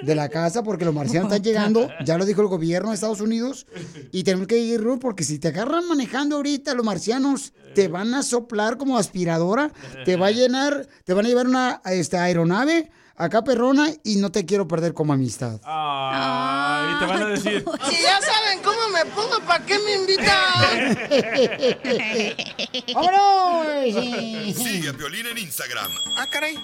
[0.01, 1.89] de la casa porque los marcianos están llegando.
[2.05, 3.67] Ya lo dijo el gobierno de Estados Unidos.
[4.11, 8.13] Y tenemos que ir, Ruth, porque si te agarran manejando ahorita los marcianos, te van
[8.13, 9.71] a soplar como aspiradora,
[10.05, 14.31] te va a llenar, te van a llevar una esta, aeronave acá perrona y no
[14.31, 15.59] te quiero perder como amistad.
[15.65, 17.65] Ah, y te van a decir.
[17.89, 20.97] Si ya saben cómo me pongo, ¿para qué me invitan?
[22.95, 24.55] ¡Vámonos!
[24.55, 26.57] Sigue a Piolín en Instagram, Ah, caray.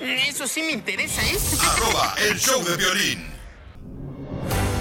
[0.00, 1.36] Eso sí me interesa, ¿eh?
[1.76, 3.26] arroba el show de violín.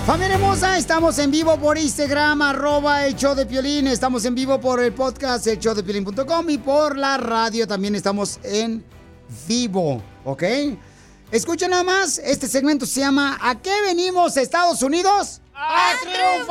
[0.06, 3.88] Familia hermosa, estamos en vivo por Instagram, arroba el show de Piolín.
[3.88, 7.96] Estamos en vivo por el podcast, el show de Piolín.com y por la radio también
[7.96, 8.82] estamos en
[9.46, 10.44] vivo, ¿ok?
[11.32, 15.42] Escuchen nada más, este segmento se llama ¿A qué venimos Estados Unidos?
[15.54, 16.48] ¡A triunfar!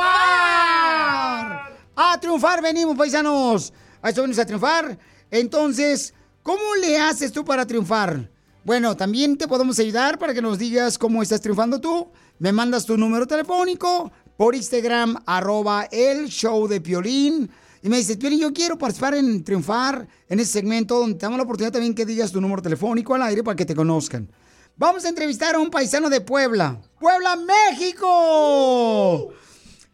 [1.96, 3.72] ¡A triunfar venimos, paisanos!
[4.02, 4.98] A esto venimos a triunfar.
[5.30, 6.12] Entonces,
[6.42, 8.28] ¿cómo le haces tú para triunfar?
[8.64, 12.08] Bueno, también te podemos ayudar para que nos digas cómo estás triunfando tú.
[12.38, 17.50] Me mandas tu número telefónico por Instagram, arroba el show de Piolín.
[17.82, 21.38] Y me dices, Piolín, yo quiero participar en triunfar en ese segmento donde te damos
[21.38, 24.30] la oportunidad también que digas tu número telefónico al aire para que te conozcan.
[24.76, 26.80] Vamos a entrevistar a un paisano de Puebla.
[27.00, 29.32] ¡Puebla, México!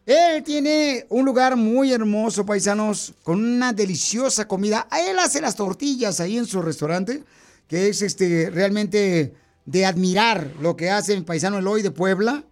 [0.05, 4.87] Él tiene un lugar muy hermoso, paisanos, con una deliciosa comida.
[5.09, 7.25] Él hace las tortillas ahí en su restaurante,
[7.69, 9.35] que es este realmente
[9.65, 12.45] de admirar lo que hace el paisano Eloy de Puebla.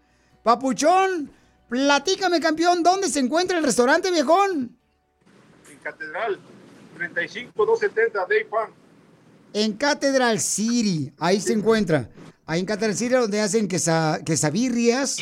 [0.42, 1.30] Papuchón,
[1.68, 4.76] platícame, campeón, ¿dónde se encuentra el restaurante, viejón?
[5.70, 6.38] En Catedral,
[6.96, 8.72] 35270 Day Farm.
[9.54, 12.08] En Catedral City, ahí se encuentra.
[12.46, 15.18] Ahí en Catedral City donde hacen quesa- quesabirrias.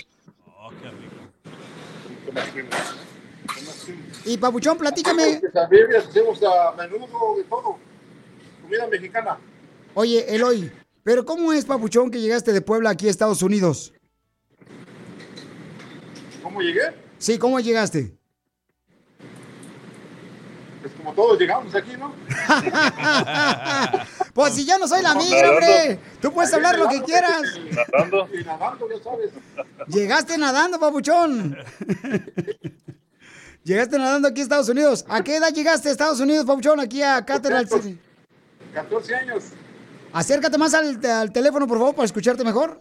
[4.25, 5.41] Y Papuchón, platícame.
[5.41, 7.79] Quesadillas, hacemos a menudo de todo.
[8.63, 9.39] Comida mexicana.
[10.01, 10.73] Oye, Eloy,
[11.03, 13.93] pero ¿cómo es, Papuchón, que llegaste de Puebla aquí a Estados Unidos?
[16.43, 16.95] ¿Cómo llegué?
[17.19, 18.17] Sí, ¿cómo llegaste?
[20.81, 22.15] Pues como todos llegamos aquí, ¿no?
[24.33, 25.99] Pues si yo no soy la migra, hombre.
[26.23, 27.43] Tú puedes hablar lo que quieras.
[27.71, 28.27] Nadando.
[28.33, 29.33] Y nadando, ya sabes.
[29.87, 31.59] Llegaste nadando, papuchón.
[33.65, 35.05] Llegaste nadando aquí a Estados Unidos.
[35.09, 36.81] ¿A qué edad llegaste a Estados Unidos, papuchón?
[36.81, 37.99] Aquí a Catedral City.
[38.73, 39.45] 14 años.
[40.13, 42.81] Acércate más al, al teléfono, por favor, para escucharte mejor.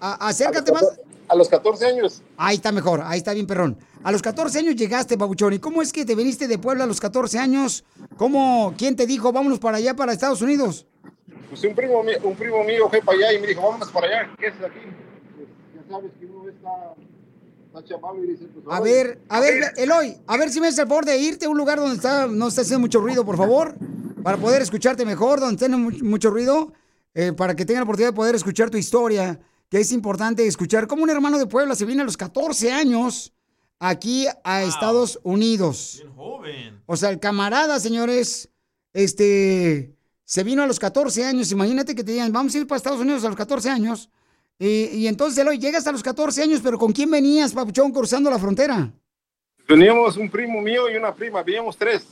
[0.00, 0.84] A- acércate más.
[1.28, 2.22] A los 14 años.
[2.38, 3.76] Ahí está mejor, ahí está bien, perrón.
[4.02, 5.52] A los 14 años llegaste, papuchón.
[5.52, 7.84] ¿Y cómo es que te viniste de Puebla a los 14 años?
[8.16, 8.72] ¿Cómo?
[8.78, 10.86] ¿Quién te dijo, vámonos para allá, para Estados Unidos?
[11.50, 14.06] Pues un primo, mío- un primo mío fue para allá y me dijo, vámonos para
[14.06, 14.34] allá.
[14.38, 14.78] ¿Qué haces aquí?
[15.36, 16.94] Pues ya sabes que uno está,
[18.70, 21.46] A oye, ver, a ver, Eloy, a ver si me haces el favor de irte
[21.46, 23.74] a un lugar donde está, no está haciendo mucho ruido, por favor,
[24.22, 26.72] para poder escucharte mejor, donde esté mu- mucho ruido,
[27.14, 29.38] eh, para que tenga la oportunidad de poder escuchar tu historia,
[29.68, 33.32] que es importante escuchar cómo un hermano de Puebla se viene a los 14 años
[33.78, 36.02] aquí a Estados Unidos.
[36.16, 36.82] Joven.
[36.86, 38.48] O sea, el camarada, señores,
[38.92, 41.52] este, se vino a los 14 años.
[41.52, 44.10] Imagínate que te digan, vamos a ir para Estados Unidos a los 14 años.
[44.58, 48.28] Y, y entonces, Eloy, llegas a los 14 años, pero ¿con quién venías, papuchón, cruzando
[48.30, 48.90] la frontera?
[49.68, 52.06] Veníamos un primo mío y una prima, veníamos tres.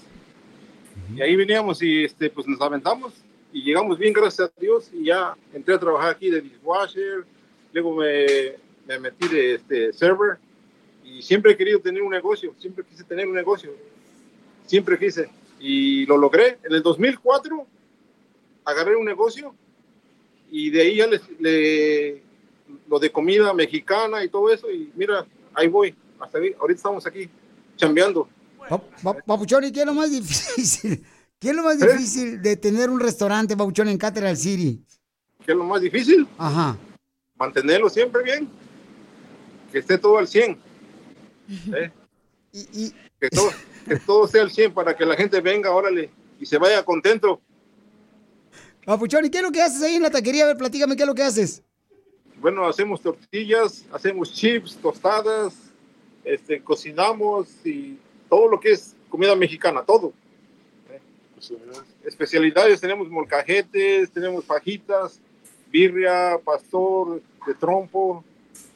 [1.14, 3.12] Y ahí veníamos y este, pues nos aventamos.
[3.52, 7.24] y llegamos bien, gracias a Dios, y ya entré a trabajar aquí de dishwasher,
[7.72, 8.26] luego me,
[8.86, 10.36] me metí de este, server,
[11.04, 13.70] y siempre he querido tener un negocio, siempre quise tener un negocio,
[14.66, 16.58] siempre quise, y lo logré.
[16.64, 17.66] En el 2004
[18.66, 19.54] agarré un negocio,
[20.50, 22.22] y de ahí ya le, le-
[22.88, 27.06] lo de comida mexicana y todo eso, y mira, ahí voy, hasta ahí, ahorita estamos
[27.06, 27.28] aquí,
[27.76, 28.28] chambeando.
[28.68, 31.04] Pa- pa- Papuchón, ¿y qué es lo más difícil?
[31.38, 31.86] ¿Qué es lo más ¿Eh?
[31.92, 34.82] difícil de tener un restaurante, Papuchón, en Cathedral City?
[35.44, 36.26] ¿Qué es lo más difícil?
[36.38, 36.76] Ajá.
[37.38, 38.48] Mantenerlo siempre bien,
[39.70, 40.58] que esté todo al 100.
[41.74, 41.92] ¿eh?
[43.20, 43.50] Que, todo,
[43.86, 46.10] que todo sea al 100 para que la gente venga, órale,
[46.40, 47.40] y se vaya contento.
[48.84, 50.44] Papuchón, ¿y qué es lo que haces ahí en la taquería?
[50.44, 51.62] A ver, platícame, ¿qué es lo que haces?
[52.46, 55.52] Bueno, hacemos tortillas, hacemos chips, tostadas,
[56.22, 57.98] este, cocinamos y
[58.30, 60.12] todo lo que es comida mexicana, todo.
[60.88, 61.00] ¿eh?
[62.04, 65.18] Especialidades, tenemos molcajetes, tenemos fajitas,
[65.72, 68.22] birria, pastor, de trompo,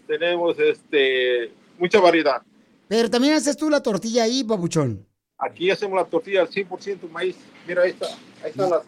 [0.05, 2.43] tenemos este, mucha variedad.
[2.89, 5.07] Pero también haces tú la tortilla ahí, Papuchón.
[5.39, 7.37] Aquí hacemos la tortilla al 100% maíz.
[7.69, 8.07] Mira, ahí está,
[8.43, 8.83] ahí están las.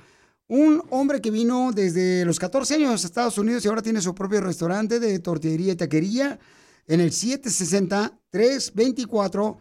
[0.48, 4.14] Un hombre que vino desde los 14 años a Estados Unidos y ahora tiene su
[4.14, 6.38] propio restaurante de tortillería y taquería
[6.88, 9.58] en el 760-324-6505.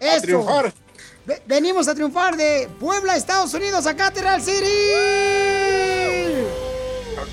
[0.00, 0.72] A triunfar.
[1.26, 4.66] Ve- Venimos a triunfar de Puebla, Estados Unidos, a Cathedral City.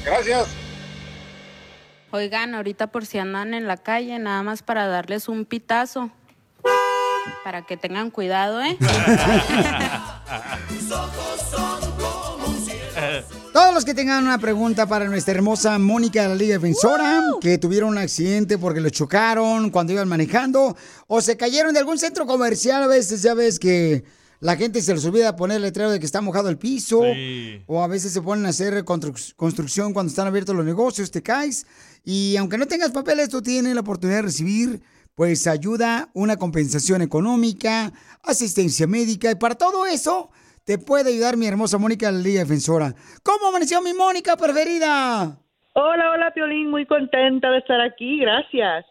[0.04, 0.48] Gracias.
[2.12, 6.10] Oigan, ahorita por si andan en la calle, nada más para darles un pitazo.
[7.44, 8.76] Para que tengan cuidado, ¿eh?
[13.70, 17.60] Todos los que tengan una pregunta para nuestra hermosa Mónica de la Liga Defensora, que
[17.60, 20.76] tuvieron un accidente porque lo chocaron cuando iban manejando
[21.06, 24.04] o se cayeron de algún centro comercial, a veces ya ves que
[24.40, 27.62] la gente se les olvida poner el letrero de que está mojado el piso Sí.
[27.68, 31.22] o a veces se ponen a hacer construc- construcción cuando están abiertos los negocios, te
[31.22, 31.68] caes
[32.04, 34.82] y aunque no tengas papeles, tú tienes la oportunidad de recibir
[35.14, 37.94] pues ayuda, una compensación económica,
[38.24, 40.32] asistencia médica y para todo eso
[40.70, 42.94] te puede ayudar mi hermosa Mónica de la Liga Defensora.
[43.24, 45.36] ¿Cómo amaneció mi Mónica preferida?
[45.74, 48.86] Hola, hola, Piolín, muy contenta de estar aquí, gracias.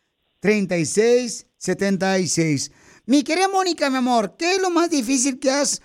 [3.06, 5.80] Mi querida Mónica, mi amor, ¿qué es lo más difícil que has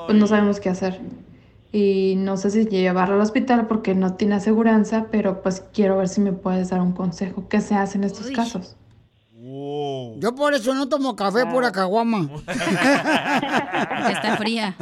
[0.07, 0.99] Pues no sabemos qué hacer.
[1.77, 6.07] Y no sé si llevarlo al hospital porque no tiene aseguranza, pero pues quiero ver
[6.07, 7.49] si me puedes dar un consejo.
[7.49, 8.77] ¿Qué se hace en estos casos?
[9.33, 12.31] Yo por eso no tomo café, pura caguama.
[12.47, 14.77] Está fría.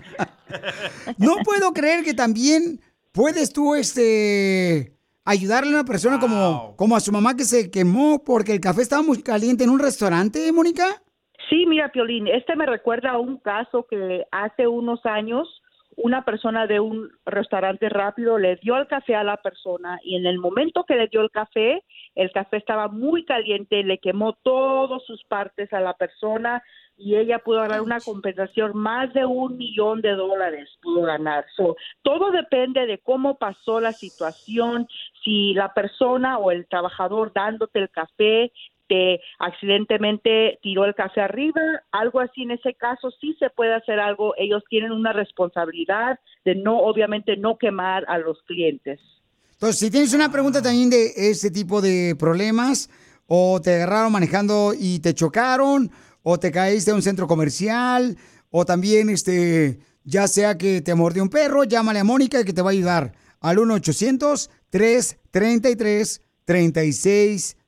[1.16, 2.78] No puedo creer que también
[3.10, 4.92] puedes tú, este,
[5.24, 8.82] ayudarle a una persona como, como a su mamá que se quemó porque el café
[8.82, 10.84] estaba muy caliente en un restaurante, Mónica.
[11.48, 15.48] Sí, mira, Piolín, este me recuerda a un caso que hace unos años
[16.02, 20.26] una persona de un restaurante rápido le dio el café a la persona y en
[20.26, 21.84] el momento que le dio el café,
[22.16, 26.62] el café estaba muy caliente, le quemó todas sus partes a la persona
[26.96, 31.46] y ella pudo ganar una compensación más de un millón de dólares pudo ganar.
[31.56, 34.88] So, todo depende de cómo pasó la situación,
[35.22, 38.52] si la persona o el trabajador dándote el café
[38.92, 41.62] te accidentalmente tiró el café arriba,
[41.92, 46.56] algo así en ese caso sí se puede hacer algo, ellos tienen una responsabilidad de
[46.56, 49.00] no obviamente no quemar a los clientes.
[49.52, 52.90] Entonces, si tienes una pregunta también de este tipo de problemas,
[53.26, 55.90] o te agarraron manejando y te chocaron,
[56.22, 58.18] o te caíste a un centro comercial,
[58.50, 62.60] o también, este, ya sea que te mordió un perro, llámale a Mónica que te
[62.60, 63.58] va a ayudar al